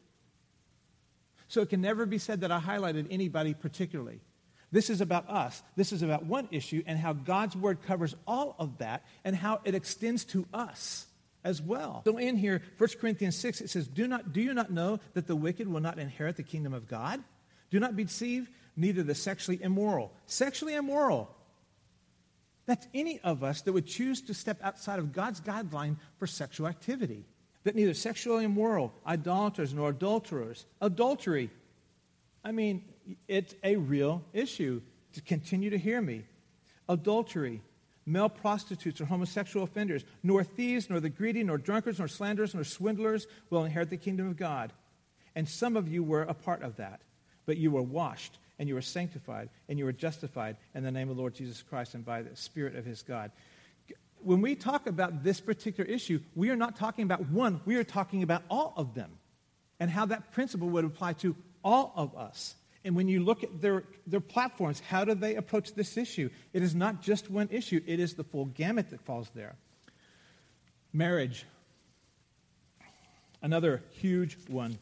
So 1.48 1.62
it 1.62 1.70
can 1.70 1.82
never 1.82 2.06
be 2.06 2.18
said 2.18 2.42
that 2.42 2.52
I 2.52 2.60
highlighted 2.60 3.08
anybody 3.12 3.54
particularly. 3.54 4.20
This 4.74 4.90
is 4.90 5.02
about 5.02 5.30
us. 5.30 5.62
This 5.76 5.94
is 5.94 6.02
about 6.02 6.26
one 6.26 6.48
issue 6.50 6.82
and 6.88 6.98
how 6.98 7.14
God's 7.14 7.56
word 7.56 7.84
covers 7.84 8.16
all 8.28 8.56
of 8.58 8.80
that 8.80 9.06
and 9.24 9.36
how 9.36 9.62
it 9.64 9.76
extends 9.76 10.26
to 10.26 10.48
us 10.52 11.06
as 11.44 11.62
well. 11.62 12.02
So 12.06 12.18
in 12.18 12.36
here, 12.36 12.64
1 12.80 12.90
Corinthians 13.00 13.38
6, 13.38 13.62
it 13.62 13.70
says, 13.70 13.88
Do, 13.88 14.08
not, 14.08 14.34
do 14.34 14.42
you 14.42 14.52
not 14.52 14.72
know 14.72 15.00
that 15.14 15.28
the 15.28 15.36
wicked 15.36 15.68
will 15.68 15.80
not 15.80 16.00
inherit 16.00 16.38
the 16.38 16.44
kingdom 16.44 16.74
of 16.74 16.88
God? 16.88 17.24
Do 17.70 17.80
not 17.80 17.96
be 17.96 18.04
deceived, 18.04 18.50
neither 18.76 19.04
the 19.04 19.14
sexually 19.14 19.62
immoral. 19.62 20.12
Sexually 20.26 20.74
immoral. 20.74 21.30
That's 22.66 22.88
any 22.96 23.20
of 23.20 23.44
us 23.44 23.62
that 23.62 23.74
would 23.74 23.86
choose 23.86 24.24
to 24.24 24.34
step 24.34 24.58
outside 24.64 24.98
of 24.98 25.14
God's 25.14 25.40
guideline 25.40 25.98
for 26.18 26.26
sexual 26.26 26.66
activity 26.66 27.28
that 27.64 27.76
neither 27.76 27.94
sexually 27.94 28.44
immoral, 28.44 28.92
idolaters, 29.06 29.72
nor 29.72 29.90
adulterers, 29.90 30.66
adultery. 30.82 31.52
I 32.44 32.52
mean, 32.52 32.84
it's 33.28 33.56
a 33.64 33.76
real 33.76 34.24
issue. 34.34 34.82
To 35.14 35.22
continue 35.22 35.70
to 35.70 35.78
hear 35.78 36.02
me. 36.02 36.24
Adultery, 36.90 37.62
male 38.04 38.30
prostitutes 38.30 39.00
or 39.00 39.06
homosexual 39.06 39.64
offenders, 39.64 40.04
nor 40.24 40.44
thieves, 40.44 40.90
nor 40.90 41.00
the 41.00 41.10
greedy, 41.10 41.44
nor 41.44 41.60
drunkards, 41.60 42.00
nor 42.00 42.08
slanderers, 42.08 42.56
nor 42.56 42.64
swindlers 42.64 43.28
will 43.52 43.64
inherit 43.64 43.92
the 43.92 43.98
kingdom 43.98 44.28
of 44.28 44.38
God. 44.38 44.74
And 45.36 45.48
some 45.48 45.78
of 45.78 45.88
you 45.88 46.04
were 46.04 46.24
a 46.24 46.34
part 46.34 46.64
of 46.64 46.78
that, 46.78 47.02
but 47.46 47.58
you 47.58 47.70
were 47.70 47.84
washed, 47.84 48.40
and 48.58 48.68
you 48.68 48.74
were 48.74 48.82
sanctified, 48.82 49.50
and 49.70 49.78
you 49.78 49.86
were 49.86 49.94
justified 49.94 50.58
in 50.74 50.84
the 50.84 50.92
name 50.92 51.12
of 51.12 51.16
the 51.16 51.22
Lord 51.22 51.36
Jesus 51.36 51.62
Christ 51.62 51.94
and 51.94 52.04
by 52.04 52.24
the 52.24 52.36
Spirit 52.36 52.76
of 52.76 52.86
his 52.86 53.04
God 53.04 53.32
when 54.24 54.42
we 54.42 54.56
talk 54.56 54.88
about 54.88 55.24
this 55.24 55.40
particular 55.40 55.90
issue, 55.90 56.20
we 56.36 56.50
are 56.50 56.56
not 56.56 56.76
talking 56.76 57.04
about 57.04 57.30
one, 57.30 57.62
we 57.66 57.76
are 57.76 57.84
talking 57.84 58.24
about 58.24 58.44
all 58.50 58.74
of 58.78 58.94
them 58.96 59.12
and 59.80 59.90
how 59.90 60.06
that 60.06 60.32
principle 60.32 60.70
would 60.70 60.86
apply 60.86 61.14
to 61.14 61.36
all 61.64 61.94
of 61.96 62.16
us. 62.16 62.56
And 62.86 62.96
when 62.96 63.08
you 63.08 63.24
look 63.24 63.44
at 63.44 63.62
their, 63.62 63.84
their 64.06 64.20
platforms, 64.20 64.82
how 64.82 65.06
do 65.06 65.16
they 65.16 65.36
approach 65.36 65.74
this 65.74 65.98
issue? 65.98 66.30
It 66.52 66.64
is 66.64 66.76
not 66.76 67.02
just 67.02 67.30
one 67.30 67.48
issue, 67.52 67.82
it 67.86 68.00
is 68.00 68.16
the 68.16 68.24
full 68.24 68.46
gamut 68.46 68.90
that 68.90 69.02
falls 69.02 69.30
there. 69.34 69.56
Marriage, 70.92 71.46
another 73.42 73.82
huge 73.92 74.38
one, 74.48 74.78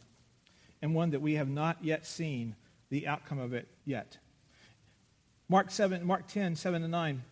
and 0.81 0.95
one 0.95 1.11
that 1.11 1.21
we 1.21 1.35
have 1.35 1.49
not 1.49 1.77
yet 1.83 2.05
seen 2.05 2.55
the 2.89 3.07
outcome 3.07 3.39
of 3.39 3.53
it 3.53 3.67
yet. 3.85 4.17
Mark 5.47 5.69
7, 5.69 6.05
Mark 6.05 6.27
10, 6.27 6.55
7 6.55 6.81
and 6.83 6.91
9 6.91 7.23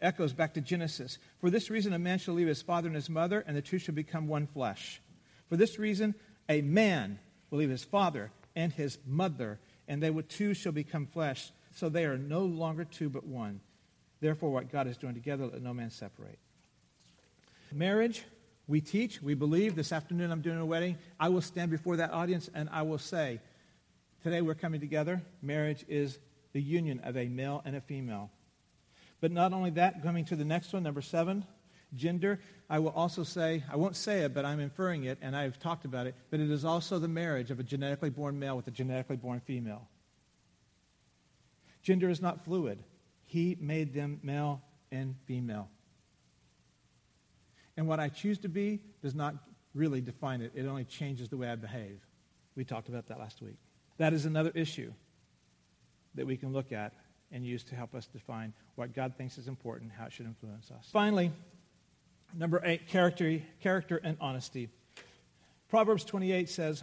echoes 0.00 0.32
back 0.32 0.54
to 0.54 0.60
Genesis. 0.60 1.18
For 1.40 1.50
this 1.50 1.70
reason, 1.70 1.92
a 1.92 1.98
man 1.98 2.18
shall 2.18 2.34
leave 2.34 2.46
his 2.46 2.62
father 2.62 2.86
and 2.86 2.96
his 2.96 3.10
mother, 3.10 3.44
and 3.46 3.56
the 3.56 3.62
two 3.62 3.78
shall 3.78 3.94
become 3.94 4.26
one 4.26 4.46
flesh. 4.46 5.00
For 5.48 5.56
this 5.56 5.78
reason, 5.78 6.14
a 6.48 6.60
man 6.62 7.18
will 7.50 7.58
leave 7.58 7.70
his 7.70 7.84
father 7.84 8.30
and 8.54 8.72
his 8.72 8.98
mother, 9.06 9.58
and 9.88 10.02
they 10.02 10.12
two 10.28 10.54
shall 10.54 10.72
become 10.72 11.06
flesh. 11.06 11.50
So 11.74 11.88
they 11.88 12.04
are 12.04 12.18
no 12.18 12.40
longer 12.40 12.84
two, 12.84 13.08
but 13.08 13.24
one. 13.24 13.60
Therefore, 14.20 14.50
what 14.50 14.70
God 14.70 14.86
has 14.86 14.96
joined 14.96 15.14
together, 15.14 15.46
let 15.46 15.62
no 15.62 15.72
man 15.72 15.90
separate. 15.90 16.38
Marriage, 17.72 18.24
we 18.66 18.80
teach, 18.80 19.22
we 19.22 19.34
believe. 19.34 19.74
This 19.74 19.92
afternoon, 19.92 20.30
I'm 20.30 20.42
doing 20.42 20.58
a 20.58 20.66
wedding. 20.66 20.98
I 21.18 21.28
will 21.28 21.40
stand 21.40 21.70
before 21.70 21.96
that 21.96 22.12
audience 22.12 22.50
and 22.54 22.68
I 22.70 22.82
will 22.82 22.98
say, 22.98 23.40
Today 24.22 24.42
we're 24.42 24.54
coming 24.54 24.80
together. 24.80 25.22
Marriage 25.42 25.84
is 25.88 26.18
the 26.52 26.60
union 26.60 27.00
of 27.04 27.16
a 27.16 27.28
male 27.28 27.62
and 27.64 27.76
a 27.76 27.80
female. 27.80 28.30
But 29.20 29.30
not 29.30 29.52
only 29.52 29.70
that, 29.70 30.02
coming 30.02 30.24
to 30.26 30.36
the 30.36 30.44
next 30.44 30.72
one, 30.72 30.82
number 30.82 31.02
seven, 31.02 31.44
gender, 31.94 32.40
I 32.68 32.78
will 32.78 32.90
also 32.90 33.24
say, 33.24 33.64
I 33.70 33.76
won't 33.76 33.96
say 33.96 34.20
it, 34.20 34.34
but 34.34 34.44
I'm 34.44 34.60
inferring 34.60 35.04
it, 35.04 35.18
and 35.22 35.34
I've 35.34 35.58
talked 35.58 35.84
about 35.84 36.06
it, 36.06 36.14
but 36.30 36.40
it 36.40 36.50
is 36.50 36.64
also 36.64 36.98
the 36.98 37.08
marriage 37.08 37.50
of 37.50 37.60
a 37.60 37.62
genetically 37.62 38.10
born 38.10 38.38
male 38.38 38.56
with 38.56 38.68
a 38.68 38.70
genetically 38.70 39.16
born 39.16 39.40
female. 39.40 39.88
Gender 41.82 42.10
is 42.10 42.20
not 42.20 42.44
fluid. 42.44 42.82
He 43.24 43.56
made 43.60 43.94
them 43.94 44.20
male 44.22 44.62
and 44.90 45.14
female. 45.26 45.68
And 47.76 47.86
what 47.86 48.00
I 48.00 48.08
choose 48.08 48.38
to 48.40 48.48
be 48.48 48.80
does 49.02 49.14
not 49.14 49.34
really 49.74 50.00
define 50.00 50.40
it, 50.40 50.52
it 50.54 50.66
only 50.66 50.84
changes 50.84 51.28
the 51.28 51.36
way 51.36 51.48
I 51.48 51.54
behave. 51.54 52.00
We 52.56 52.64
talked 52.64 52.88
about 52.88 53.06
that 53.06 53.18
last 53.18 53.40
week. 53.40 53.56
That 53.98 54.12
is 54.12 54.26
another 54.26 54.50
issue 54.54 54.92
that 56.14 56.26
we 56.26 56.36
can 56.36 56.52
look 56.52 56.72
at 56.72 56.92
and 57.30 57.46
use 57.46 57.62
to 57.64 57.76
help 57.76 57.94
us 57.94 58.06
define 58.06 58.52
what 58.74 58.94
God 58.94 59.14
thinks 59.16 59.38
is 59.38 59.48
important, 59.48 59.92
how 59.96 60.06
it 60.06 60.12
should 60.12 60.26
influence 60.26 60.70
us. 60.70 60.88
Finally, 60.92 61.30
number 62.34 62.60
eight, 62.64 62.88
character, 62.88 63.40
character 63.60 64.00
and 64.02 64.16
honesty. 64.20 64.68
Proverbs 65.68 66.04
28 66.04 66.48
says, 66.48 66.82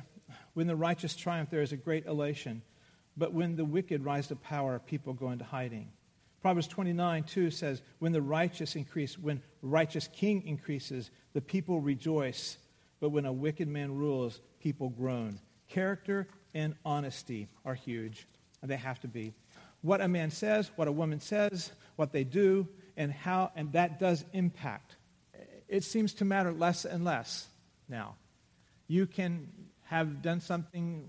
When 0.53 0.67
the 0.67 0.75
righteous 0.75 1.15
triumph, 1.15 1.49
there 1.49 1.61
is 1.61 1.71
a 1.71 1.77
great 1.77 2.05
elation, 2.05 2.61
but 3.17 3.33
when 3.33 3.55
the 3.55 3.65
wicked 3.65 4.03
rise 4.03 4.27
to 4.27 4.35
power, 4.35 4.79
people 4.79 5.13
go 5.13 5.31
into 5.31 5.45
hiding. 5.45 5.89
Proverbs 6.41 6.67
29, 6.67 7.23
2 7.23 7.51
says, 7.51 7.81
When 7.99 8.11
the 8.11 8.21
righteous 8.21 8.75
increase, 8.75 9.17
when 9.17 9.41
righteous 9.61 10.07
king 10.13 10.45
increases, 10.45 11.09
the 11.33 11.41
people 11.41 11.81
rejoice, 11.81 12.57
but 12.99 13.09
when 13.09 13.25
a 13.25 13.33
wicked 13.33 13.67
man 13.67 13.95
rules, 13.95 14.41
people 14.59 14.89
groan. 14.89 15.39
Character 15.67 16.27
and 16.53 16.75
honesty 16.85 17.47
are 17.65 17.73
huge, 17.73 18.27
and 18.61 18.69
they 18.69 18.77
have 18.77 18.99
to 19.01 19.07
be 19.07 19.33
what 19.85 20.01
a 20.01 20.07
man 20.07 20.31
says, 20.31 20.71
what 20.77 20.87
a 20.87 20.91
woman 20.91 21.19
says, 21.19 21.71
what 21.95 22.11
they 22.11 22.23
do, 22.23 22.67
and 22.97 23.11
how, 23.11 23.51
and 23.55 23.71
that 23.73 23.99
does 23.99 24.25
impact. 24.33 24.95
It 25.75 25.83
seems 25.83 26.13
to 26.15 26.25
matter 26.25 26.53
less 26.53 26.85
and 26.85 27.03
less 27.03 27.49
now. 27.89 28.15
You 28.87 29.05
can 29.05 29.49
have 29.83 30.21
done 30.21 30.39
something 30.39 31.05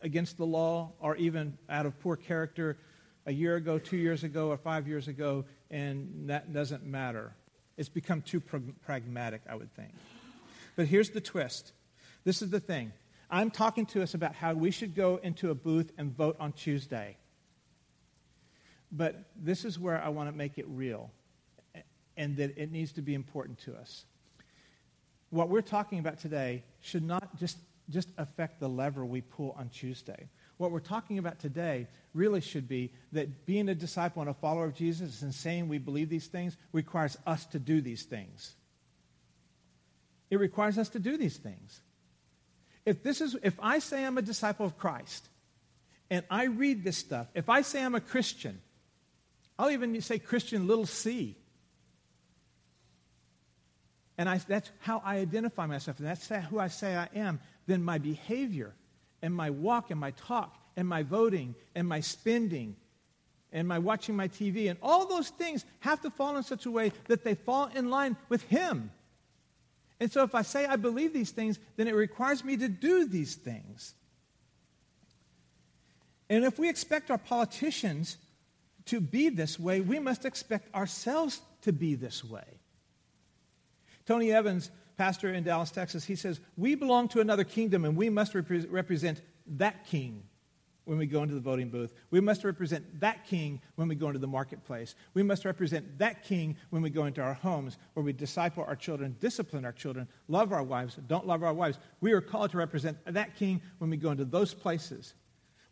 against 0.00 0.36
the 0.36 0.46
law 0.46 0.92
or 1.00 1.16
even 1.16 1.58
out 1.68 1.84
of 1.84 1.98
poor 1.98 2.14
character 2.14 2.78
a 3.26 3.32
year 3.32 3.56
ago, 3.56 3.80
two 3.80 3.96
years 3.96 4.22
ago, 4.22 4.50
or 4.50 4.58
five 4.58 4.86
years 4.86 5.08
ago, 5.08 5.44
and 5.72 6.30
that 6.30 6.52
doesn't 6.52 6.86
matter. 6.86 7.32
It's 7.76 7.88
become 7.88 8.22
too 8.22 8.40
pragmatic, 8.86 9.40
I 9.50 9.56
would 9.56 9.74
think. 9.74 9.90
But 10.76 10.86
here's 10.86 11.10
the 11.10 11.20
twist 11.20 11.72
this 12.22 12.42
is 12.42 12.50
the 12.50 12.60
thing. 12.60 12.92
I'm 13.28 13.50
talking 13.50 13.86
to 13.86 14.04
us 14.04 14.14
about 14.14 14.36
how 14.36 14.54
we 14.54 14.70
should 14.70 14.94
go 14.94 15.16
into 15.20 15.50
a 15.50 15.56
booth 15.56 15.90
and 15.98 16.16
vote 16.16 16.36
on 16.38 16.52
Tuesday. 16.52 17.16
But 18.92 19.16
this 19.34 19.64
is 19.64 19.80
where 19.80 20.00
I 20.00 20.10
want 20.10 20.30
to 20.30 20.36
make 20.36 20.58
it 20.58 20.66
real 20.68 21.10
and 22.18 22.36
that 22.36 22.58
it 22.58 22.70
needs 22.70 22.92
to 22.92 23.02
be 23.02 23.14
important 23.14 23.58
to 23.60 23.74
us. 23.76 24.04
What 25.30 25.48
we're 25.48 25.62
talking 25.62 26.00
about 26.00 26.18
today 26.18 26.64
should 26.80 27.04
not 27.04 27.36
just, 27.36 27.56
just 27.88 28.08
affect 28.18 28.60
the 28.60 28.68
lever 28.68 29.06
we 29.06 29.20
pull 29.20 29.54
on 29.58 29.68
Tuesday. 29.68 30.28
What 30.56 30.72
we're 30.72 30.80
talking 30.80 31.18
about 31.18 31.38
today 31.38 31.86
really 32.14 32.40
should 32.40 32.68
be 32.68 32.92
that 33.12 33.46
being 33.46 33.68
a 33.68 33.74
disciple 33.74 34.20
and 34.20 34.30
a 34.30 34.34
follower 34.34 34.64
of 34.64 34.74
Jesus 34.74 35.22
and 35.22 35.32
saying 35.32 35.68
we 35.68 35.78
believe 35.78 36.08
these 36.08 36.26
things 36.26 36.56
requires 36.72 37.16
us 37.26 37.46
to 37.46 37.58
do 37.58 37.80
these 37.80 38.02
things. 38.02 38.54
It 40.30 40.40
requires 40.40 40.76
us 40.76 40.88
to 40.90 40.98
do 40.98 41.16
these 41.16 41.36
things. 41.36 41.80
If, 42.84 43.02
this 43.02 43.20
is, 43.20 43.36
if 43.42 43.54
I 43.60 43.78
say 43.78 44.04
I'm 44.04 44.18
a 44.18 44.22
disciple 44.22 44.66
of 44.66 44.76
Christ 44.76 45.28
and 46.10 46.24
I 46.30 46.44
read 46.44 46.82
this 46.82 46.98
stuff, 46.98 47.28
if 47.34 47.48
I 47.48 47.62
say 47.62 47.84
I'm 47.84 47.94
a 47.94 48.00
Christian, 48.00 48.60
I'll 49.58 49.70
even 49.70 50.00
say 50.00 50.18
Christian 50.18 50.66
little 50.66 50.86
c. 50.86 51.36
And 54.18 54.28
I, 54.28 54.38
that's 54.38 54.70
how 54.80 55.00
I 55.04 55.18
identify 55.18 55.66
myself, 55.66 55.98
and 56.00 56.08
that's 56.08 56.28
who 56.50 56.58
I 56.58 56.66
say 56.66 56.96
I 56.96 57.08
am. 57.14 57.38
Then 57.66 57.84
my 57.84 57.98
behavior 57.98 58.74
and 59.22 59.32
my 59.32 59.50
walk 59.50 59.92
and 59.92 60.00
my 60.00 60.10
talk 60.10 60.58
and 60.76 60.88
my 60.88 61.04
voting 61.04 61.54
and 61.76 61.88
my 61.88 62.00
spending 62.00 62.74
and 63.52 63.66
my 63.66 63.78
watching 63.78 64.14
my 64.14 64.28
TV, 64.28 64.68
and 64.68 64.78
all 64.82 65.06
those 65.06 65.30
things 65.30 65.64
have 65.80 66.02
to 66.02 66.10
fall 66.10 66.36
in 66.36 66.42
such 66.42 66.66
a 66.66 66.70
way 66.70 66.92
that 67.06 67.24
they 67.24 67.34
fall 67.34 67.70
in 67.74 67.88
line 67.88 68.16
with 68.28 68.42
Him. 68.42 68.90
And 70.00 70.12
so 70.12 70.22
if 70.22 70.34
I 70.34 70.42
say 70.42 70.66
I 70.66 70.76
believe 70.76 71.12
these 71.12 71.30
things, 71.30 71.58
then 71.76 71.88
it 71.88 71.94
requires 71.94 72.44
me 72.44 72.56
to 72.58 72.68
do 72.68 73.06
these 73.06 73.36
things. 73.36 73.94
And 76.28 76.44
if 76.44 76.58
we 76.58 76.68
expect 76.68 77.10
our 77.10 77.18
politicians 77.18 78.18
to 78.86 79.00
be 79.00 79.28
this 79.28 79.58
way, 79.58 79.80
we 79.80 79.98
must 79.98 80.24
expect 80.24 80.74
ourselves 80.74 81.40
to 81.62 81.72
be 81.72 81.94
this 81.94 82.22
way. 82.22 82.60
Tony 84.08 84.32
Evans, 84.32 84.70
pastor 84.96 85.34
in 85.34 85.44
Dallas, 85.44 85.70
Texas, 85.70 86.02
he 86.02 86.16
says, 86.16 86.40
We 86.56 86.74
belong 86.74 87.08
to 87.08 87.20
another 87.20 87.44
kingdom 87.44 87.84
and 87.84 87.94
we 87.94 88.08
must 88.08 88.34
rep- 88.34 88.46
represent 88.70 89.20
that 89.58 89.84
king 89.84 90.22
when 90.86 90.96
we 90.96 91.04
go 91.04 91.22
into 91.22 91.34
the 91.34 91.42
voting 91.42 91.68
booth. 91.68 91.92
We 92.10 92.22
must 92.22 92.42
represent 92.42 93.00
that 93.00 93.26
king 93.26 93.60
when 93.74 93.86
we 93.86 93.94
go 93.94 94.06
into 94.06 94.18
the 94.18 94.26
marketplace. 94.26 94.94
We 95.12 95.22
must 95.22 95.44
represent 95.44 95.98
that 95.98 96.24
king 96.24 96.56
when 96.70 96.80
we 96.80 96.88
go 96.88 97.04
into 97.04 97.20
our 97.20 97.34
homes, 97.34 97.76
where 97.92 98.02
we 98.02 98.14
disciple 98.14 98.64
our 98.66 98.76
children, 98.76 99.14
discipline 99.20 99.66
our 99.66 99.72
children, 99.72 100.08
love 100.26 100.54
our 100.54 100.62
wives, 100.62 100.96
don't 101.06 101.26
love 101.26 101.42
our 101.42 101.52
wives. 101.52 101.78
We 102.00 102.12
are 102.12 102.22
called 102.22 102.52
to 102.52 102.56
represent 102.56 102.96
that 103.04 103.36
king 103.36 103.60
when 103.76 103.90
we 103.90 103.98
go 103.98 104.10
into 104.10 104.24
those 104.24 104.54
places. 104.54 105.12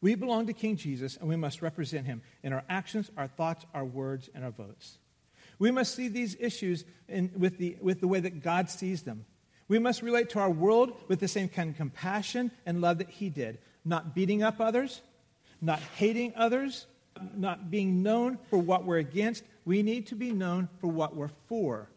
We 0.03 0.15
belong 0.15 0.47
to 0.49 0.53
King 0.53 0.77
Jesus, 0.77 1.17
and 1.17 1.27
we 1.27 1.37
must 1.37 1.63
represent 1.63 2.05
him 2.05 2.21
in 2.43 2.53
our 2.53 2.65
actions, 2.69 3.11
our 3.17 3.29
thoughts, 3.29 3.65
our 3.73 3.87
words, 3.87 4.29
and 4.35 4.45
our 4.45 4.51
votes. 4.51 4.99
We 5.59 5.71
must 5.71 5.95
see 5.95 6.09
these 6.09 6.37
issues 6.39 6.85
in, 7.09 7.31
with, 7.37 7.59
the, 7.59 7.77
with 7.81 8.01
the 8.01 8.09
way 8.09 8.21
that 8.21 8.43
God 8.43 8.69
sees 8.71 9.03
them. 9.03 9.25
We 9.69 9.79
must 9.79 10.03
relate 10.03 10.31
to 10.31 10.39
our 10.39 10.51
world 10.51 10.93
with 11.09 11.19
the 11.19 11.29
same 11.29 11.49
kind 11.49 11.71
of 11.71 11.77
compassion 11.77 12.51
and 12.65 12.81
love 12.81 12.99
that 12.99 13.11
he 13.11 13.31
did 13.31 13.59
not 13.85 14.17
beating 14.17 14.43
up 14.43 14.61
others, 14.61 15.01
not 15.63 15.79
hating 15.79 16.33
others, 16.37 16.87
not 17.37 17.71
being 17.71 18.03
known 18.03 18.37
for 18.51 18.59
what 18.59 18.85
we're 18.85 18.99
against. 18.99 19.45
We 19.65 19.83
need 19.83 20.09
to 20.09 20.17
be 20.17 20.33
known 20.33 20.69
for 20.81 20.89
what 20.89 21.15
we're 21.15 21.31
for. 21.49 21.89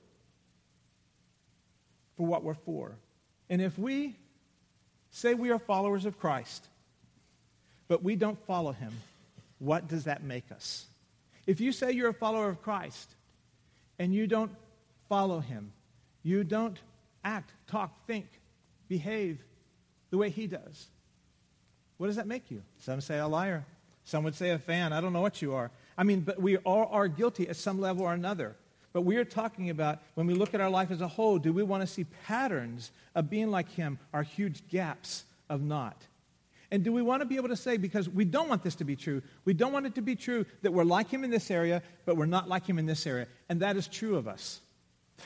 For 2.16 2.28
what 2.28 2.44
we're 2.44 2.54
for. 2.54 2.96
And 3.50 3.60
if 3.60 3.78
we 3.78 4.16
say 5.10 5.34
we 5.34 5.50
are 5.50 5.58
followers 5.58 6.06
of 6.06 6.20
Christ, 6.20 6.68
but 7.88 8.04
we 8.04 8.16
don't 8.16 8.40
follow 8.46 8.72
him, 8.72 8.94
what 9.58 9.88
does 9.88 10.04
that 10.04 10.24
make 10.24 10.52
us? 10.52 10.86
If 11.48 11.60
you 11.60 11.72
say 11.72 11.92
you're 11.92 12.10
a 12.10 12.14
follower 12.14 12.50
of 12.50 12.62
Christ 12.62 13.16
and 14.00 14.14
you 14.14 14.26
don't 14.26 14.52
follow 15.08 15.40
him, 15.40 15.72
you 16.24 16.44
don't 16.44 16.80
act, 17.24 17.52
talk, 17.68 18.08
think, 18.08 18.26
behave 18.88 19.44
the 20.10 20.18
way 20.18 20.30
he 20.30 20.48
does, 20.48 20.88
what 22.00 22.08
does 22.08 22.16
that 22.16 22.28
make 22.28 22.50
you? 22.50 22.64
Some 22.80 23.02
say 23.02 23.20
a 23.20 23.28
liar. 23.28 23.66
Some 24.06 24.24
would 24.24 24.34
say 24.34 24.52
a 24.52 24.58
fan. 24.58 24.94
I 24.94 25.02
don't 25.02 25.12
know 25.12 25.22
what 25.22 25.42
you 25.42 25.54
are. 25.54 25.70
I 25.98 26.04
mean, 26.04 26.22
but 26.22 26.42
we 26.42 26.56
all 26.58 26.88
are 26.92 27.10
guilty 27.10 27.48
at 27.50 27.58
some 27.58 27.80
level 27.80 28.06
or 28.06 28.14
another. 28.14 28.56
But 28.94 29.02
we 29.02 29.18
are 29.18 29.26
talking 29.26 29.70
about 29.70 30.00
when 30.16 30.26
we 30.26 30.34
look 30.34 30.54
at 30.54 30.62
our 30.62 30.70
life 30.70 30.92
as 30.92 31.02
a 31.02 31.08
whole, 31.08 31.38
do 31.38 31.52
we 31.52 31.62
want 31.62 31.82
to 31.82 31.88
see 31.88 32.06
patterns 32.26 32.92
of 33.14 33.30
being 33.30 33.52
like 33.52 33.70
him 33.70 34.00
or 34.14 34.24
huge 34.24 34.68
gaps 34.70 35.26
of 35.50 35.62
not? 35.62 36.02
And 36.72 36.84
do 36.84 36.92
we 36.92 37.02
want 37.02 37.22
to 37.22 37.26
be 37.26 37.36
able 37.38 37.50
to 37.50 37.56
say, 37.56 37.78
because 37.78 38.08
we 38.08 38.26
don't 38.26 38.48
want 38.48 38.64
this 38.64 38.76
to 38.76 38.84
be 38.84 38.96
true, 38.96 39.22
we 39.44 39.54
don't 39.54 39.74
want 39.74 39.88
it 39.88 39.96
to 39.96 40.02
be 40.02 40.16
true 40.16 40.46
that 40.62 40.72
we're 40.72 40.84
like 40.84 41.10
him 41.10 41.24
in 41.24 41.32
this 41.32 41.50
area, 41.50 41.82
but 42.06 42.16
we're 42.16 42.28
not 42.28 42.48
like 42.48 42.66
him 42.66 42.78
in 42.78 42.86
this 42.86 43.08
area. 43.08 43.28
And 43.50 43.62
that 43.62 43.76
is 43.76 43.88
true 43.88 44.18
of 44.18 44.28
us. 44.28 44.62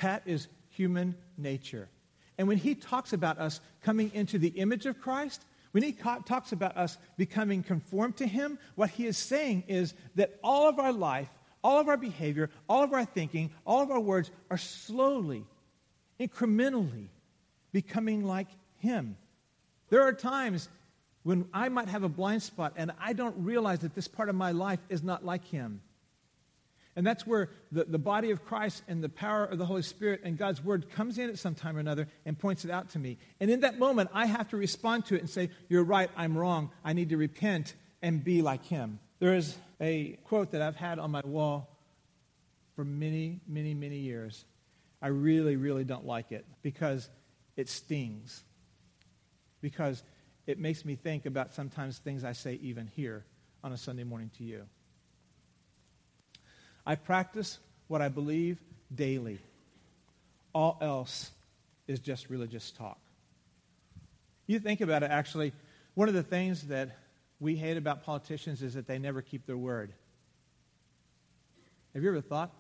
That 0.02 0.24
is 0.26 0.48
human 0.70 1.16
nature. 1.38 1.90
And 2.38 2.48
when 2.48 2.58
he 2.58 2.76
talks 2.76 3.14
about 3.14 3.40
us 3.40 3.60
coming 3.84 4.12
into 4.14 4.40
the 4.40 4.48
image 4.50 4.86
of 4.86 5.00
Christ, 5.02 5.44
when 5.72 5.84
he 5.84 5.92
talks 5.92 6.52
about 6.52 6.78
us 6.78 6.98
becoming 7.18 7.62
conformed 7.62 8.18
to 8.18 8.28
him, 8.28 8.58
what 8.76 8.90
he 8.90 9.06
is 9.06 9.18
saying 9.18 9.64
is 9.68 9.94
that 10.16 10.40
all 10.44 10.70
of 10.70 10.80
our 10.80 10.94
life, 10.94 11.30
all 11.64 11.80
of 11.80 11.90
our 11.90 11.98
behavior, 11.98 12.50
all 12.70 12.84
of 12.84 12.94
our 12.94 13.06
thinking, 13.06 13.52
all 13.66 13.82
of 13.82 13.92
our 13.92 14.00
words 14.00 14.32
are 14.50 14.58
slowly, 14.58 15.46
incrementally 16.20 17.08
becoming 17.72 18.24
like 18.24 18.48
him. 18.78 19.18
There 19.90 20.04
are 20.04 20.14
times 20.14 20.70
when 21.24 21.48
I 21.54 21.70
might 21.70 21.88
have 21.90 22.04
a 22.04 22.10
blind 22.10 22.44
spot 22.44 22.74
and 22.76 22.92
I 23.00 23.14
don't 23.14 23.36
realize 23.44 23.80
that 23.80 23.96
this 23.96 24.08
part 24.08 24.30
of 24.30 24.36
my 24.36 24.52
life 24.52 24.80
is 24.90 25.04
not 25.04 25.26
like 25.26 25.46
him. 25.46 25.82
And 26.96 27.08
that's 27.08 27.26
where 27.26 27.50
the, 27.72 27.86
the 27.86 27.98
body 27.98 28.30
of 28.30 28.46
Christ 28.46 28.84
and 28.88 29.04
the 29.04 29.10
power 29.10 29.46
of 29.46 29.58
the 29.58 29.66
Holy 29.66 29.82
Spirit 29.82 30.22
and 30.24 30.38
God's 30.38 30.64
Word 30.64 30.92
comes 30.92 31.18
in 31.18 31.30
at 31.30 31.40
some 31.40 31.56
time 31.56 31.76
or 31.76 31.80
another 31.80 32.08
and 32.26 32.38
points 32.38 32.66
it 32.66 32.72
out 32.72 32.90
to 32.92 33.00
me. 33.00 33.18
And 33.40 33.50
in 33.50 33.62
that 33.62 33.80
moment, 33.80 34.12
I 34.14 34.28
have 34.28 34.50
to 34.50 34.58
respond 34.58 35.06
to 35.06 35.16
it 35.16 35.22
and 35.22 35.30
say, 35.30 35.50
You're 35.70 35.84
right, 35.84 36.10
I'm 36.16 36.38
wrong. 36.38 36.70
I 36.84 36.94
need 36.94 37.10
to 37.10 37.18
repent 37.18 37.74
and 38.04 38.24
be 38.24 38.44
like 38.44 38.64
Him. 38.66 39.00
There 39.20 39.34
is 39.34 39.56
a 39.82 40.20
quote 40.26 40.52
that 40.52 40.62
I've 40.62 40.76
had 40.76 41.00
on 41.00 41.10
my 41.10 41.22
wall 41.26 41.76
for 42.76 42.86
many, 42.86 43.40
many, 43.48 43.74
many 43.74 43.98
years. 43.98 44.46
I 45.02 45.08
really, 45.08 45.56
really 45.56 45.84
don't 45.84 46.06
like 46.06 46.32
it 46.32 46.46
because 46.62 47.10
it 47.58 47.70
stings. 47.70 48.44
Because 49.62 50.04
it 50.46 50.60
makes 50.60 50.84
me 50.84 50.96
think 50.96 51.26
about 51.26 51.54
sometimes 51.54 51.98
things 51.98 52.24
I 52.24 52.34
say 52.34 52.60
even 52.62 52.88
here 52.96 53.24
on 53.64 53.72
a 53.72 53.78
Sunday 53.78 54.04
morning 54.04 54.30
to 54.38 54.44
you. 54.44 54.64
I 56.86 56.96
practice 56.96 57.60
what 57.88 58.02
I 58.02 58.10
believe 58.10 58.60
daily. 58.94 59.40
All 60.54 60.78
else 60.82 61.32
is 61.88 62.00
just 62.00 62.30
religious 62.30 62.72
talk. 62.72 63.00
You 64.48 64.60
think 64.60 64.82
about 64.82 65.04
it, 65.04 65.12
actually, 65.12 65.54
one 65.94 66.10
of 66.10 66.14
the 66.14 66.24
things 66.24 66.64
that 66.64 66.98
we 67.40 67.56
hate 67.56 67.78
about 67.78 68.04
politicians 68.04 68.62
is 68.62 68.74
that 68.74 68.88
they 68.88 69.00
never 69.00 69.22
keep 69.22 69.46
their 69.46 69.58
word. 69.58 69.94
Have 71.94 72.04
you 72.04 72.10
ever 72.10 72.22
thought 72.22 72.52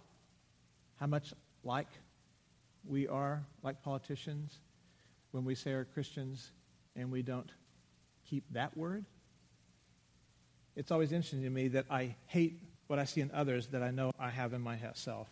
how 1.00 1.08
much 1.08 1.34
like 1.63 1.88
we 2.86 3.08
are, 3.08 3.43
like 3.62 3.82
politicians, 3.82 4.60
when 5.32 5.43
we 5.43 5.56
say 5.56 5.74
we're 5.74 5.86
Christians 5.86 6.52
and 6.96 7.12
we 7.12 7.22
don't 7.22 7.50
keep 8.30 8.44
that 8.52 8.76
word? 8.78 9.06
It's 10.76 10.92
always 10.92 11.12
interesting 11.12 11.44
to 11.44 11.50
me 11.50 11.70
that 11.70 11.86
I 11.90 12.16
hate 12.28 12.60
what 12.88 13.00
I 13.00 13.06
see 13.06 13.22
in 13.22 13.32
others 13.34 13.68
that 13.68 13.84
I 13.84 13.92
know 13.92 14.12
I 14.20 14.30
have 14.30 14.54
in 14.54 14.62
myself. 14.62 15.28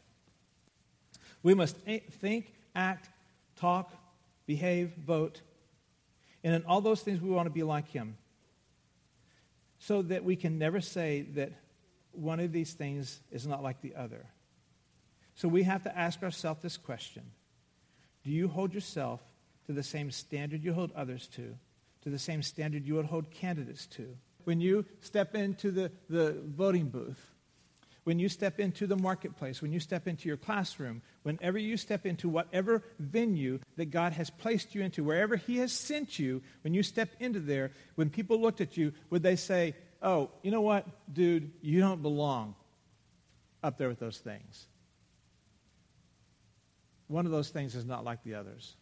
We 1.44 1.54
must 1.54 1.76
think, 1.78 2.54
act, 2.76 3.10
talk, 3.56 3.92
behave, 4.46 4.92
vote, 5.06 5.42
and 6.44 6.56
in 6.56 6.64
all 6.66 6.82
those 6.82 7.02
things 7.02 7.22
we 7.22 7.30
want 7.30 7.48
to 7.48 7.52
be 7.52 7.64
like 7.64 7.88
Him. 7.90 8.18
So 9.80 10.04
that 10.04 10.24
we 10.24 10.36
can 10.36 10.60
never 10.60 10.80
say 10.80 11.24
that 11.34 11.54
one 12.12 12.40
of 12.40 12.52
these 12.52 12.74
things 12.74 13.20
is 13.32 13.48
not 13.48 13.64
like 13.64 13.82
the 13.82 13.96
other. 13.96 14.26
So 15.36 15.48
we 15.48 15.64
have 15.64 15.84
to 15.84 15.98
ask 15.98 16.22
ourselves 16.22 16.62
this 16.62 16.78
question 16.78 17.24
Do 18.24 18.32
you 18.32 18.48
hold 18.48 18.74
yourself 18.74 19.22
to 19.66 19.74
the 19.74 19.84
same 19.84 20.12
standard 20.12 20.64
you 20.64 20.74
hold 20.74 20.92
others 20.96 21.28
to, 21.36 21.56
to 22.02 22.10
the 22.10 22.20
same 22.20 22.42
standard 22.42 22.86
you 22.86 22.96
would 22.96 23.06
hold 23.06 23.32
candidates 23.32 23.86
to? 23.88 24.16
When 24.44 24.60
you 24.60 24.86
step 25.02 25.36
into 25.36 25.72
the, 25.72 25.92
the 26.10 26.42
voting 26.46 26.90
booth, 26.90 27.32
when 28.04 28.18
you 28.18 28.30
step 28.30 28.60
into 28.60 28.88
the 28.88 28.98
marketplace, 28.98 29.62
when 29.62 29.72
you 29.72 29.80
step 29.80 30.08
into 30.08 30.28
your 30.28 30.38
classroom, 30.38 31.04
whenever 31.22 31.60
you 31.60 31.78
step 31.78 32.06
into 32.06 32.28
whatever 32.28 32.84
venue 32.98 33.60
that 33.78 33.92
God 33.92 34.14
has 34.14 34.32
placed 34.32 34.74
you 34.74 34.82
into, 34.82 35.04
wherever 35.04 35.36
He 35.36 35.58
has 35.58 35.72
sent 35.72 36.18
you, 36.18 36.42
when 36.64 36.74
you 36.74 36.82
step 36.82 37.10
into 37.20 37.40
there, 37.40 37.72
when 37.96 38.10
people 38.10 38.42
looked 38.42 38.60
at 38.60 38.76
you, 38.76 38.94
would 39.12 39.22
they 39.22 39.36
say, 39.36 39.76
Oh, 40.02 40.32
you 40.42 40.50
know 40.50 40.62
what, 40.62 40.88
dude, 41.14 41.52
you 41.62 41.80
don't 41.80 42.02
belong 42.02 42.56
up 43.62 43.78
there 43.78 43.88
with 43.88 44.00
those 44.00 44.18
things? 44.18 44.66
One 47.08 47.28
of 47.28 47.32
those 47.32 47.50
things 47.50 47.76
is 47.76 47.86
not 47.86 48.04
like 48.04 48.24
the 48.24 48.34
others. 48.36 48.76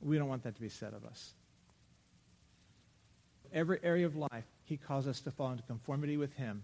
We 0.00 0.18
don't 0.18 0.28
want 0.28 0.44
that 0.44 0.54
to 0.54 0.60
be 0.60 0.68
said 0.68 0.94
of 0.94 1.04
us. 1.04 1.34
Every 3.52 3.78
area 3.82 4.06
of 4.06 4.16
life, 4.16 4.44
he 4.64 4.76
calls 4.76 5.06
us 5.06 5.20
to 5.22 5.30
fall 5.30 5.50
into 5.50 5.62
conformity 5.64 6.16
with 6.16 6.32
Him, 6.34 6.62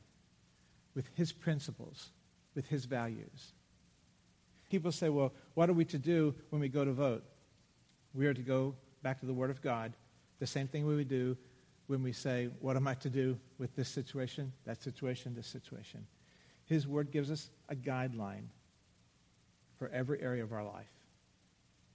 with 0.95 1.07
His 1.15 1.33
principles, 1.33 2.11
with 2.55 2.67
His 2.69 2.85
values. 2.85 3.53
People 4.71 4.93
say, 4.93 5.09
well, 5.09 5.33
what 5.55 5.69
are 5.69 5.75
we 5.75 5.85
to 5.87 5.99
do 5.99 6.35
when 6.51 6.61
we 6.61 6.69
go 6.69 6.85
to 6.85 6.93
vote? 6.93 7.25
We 8.15 8.27
are 8.27 8.35
to 8.35 8.43
go 8.43 8.75
back 9.03 9.21
to 9.21 9.27
the 9.27 9.35
Word 9.35 9.51
of 9.51 9.61
God, 9.61 9.93
the 10.39 10.47
same 10.47 10.69
thing 10.69 10.87
we 10.87 10.97
would 10.97 11.09
do 11.09 11.37
when 11.89 12.03
we 12.03 12.13
say, 12.13 12.49
what 12.61 12.77
am 12.77 12.87
I 12.89 12.95
to 12.95 13.11
do 13.11 13.39
with 13.59 13.75
this 13.77 13.89
situation, 13.89 14.53
that 14.65 14.83
situation, 14.83 15.35
this 15.35 15.47
situation? 15.47 16.07
His 16.67 16.87
Word 16.87 17.11
gives 17.11 17.31
us 17.31 17.51
a 17.69 17.75
guideline 17.75 18.47
for 19.79 19.89
every 19.89 20.23
area 20.23 20.43
of 20.43 20.53
our 20.53 20.65
life, 20.65 20.91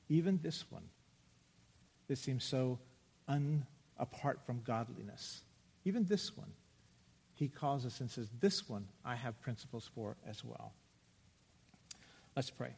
even 0.10 0.40
this 0.44 0.66
one 0.70 0.84
that 2.12 2.18
seems 2.18 2.44
so 2.44 2.78
un, 3.30 3.66
apart 3.98 4.42
from 4.46 4.62
godliness. 4.66 5.44
Even 5.86 6.04
this 6.04 6.36
one, 6.36 6.52
he 7.36 7.48
calls 7.48 7.86
us 7.86 8.02
and 8.02 8.12
says, 8.12 8.28
This 8.42 8.68
one 8.68 8.86
I 9.06 9.16
have 9.16 9.40
principles 9.40 9.90
for 9.96 10.18
as 10.28 10.44
well. 10.44 10.74
Let's 12.36 12.50
pray. 12.50 12.74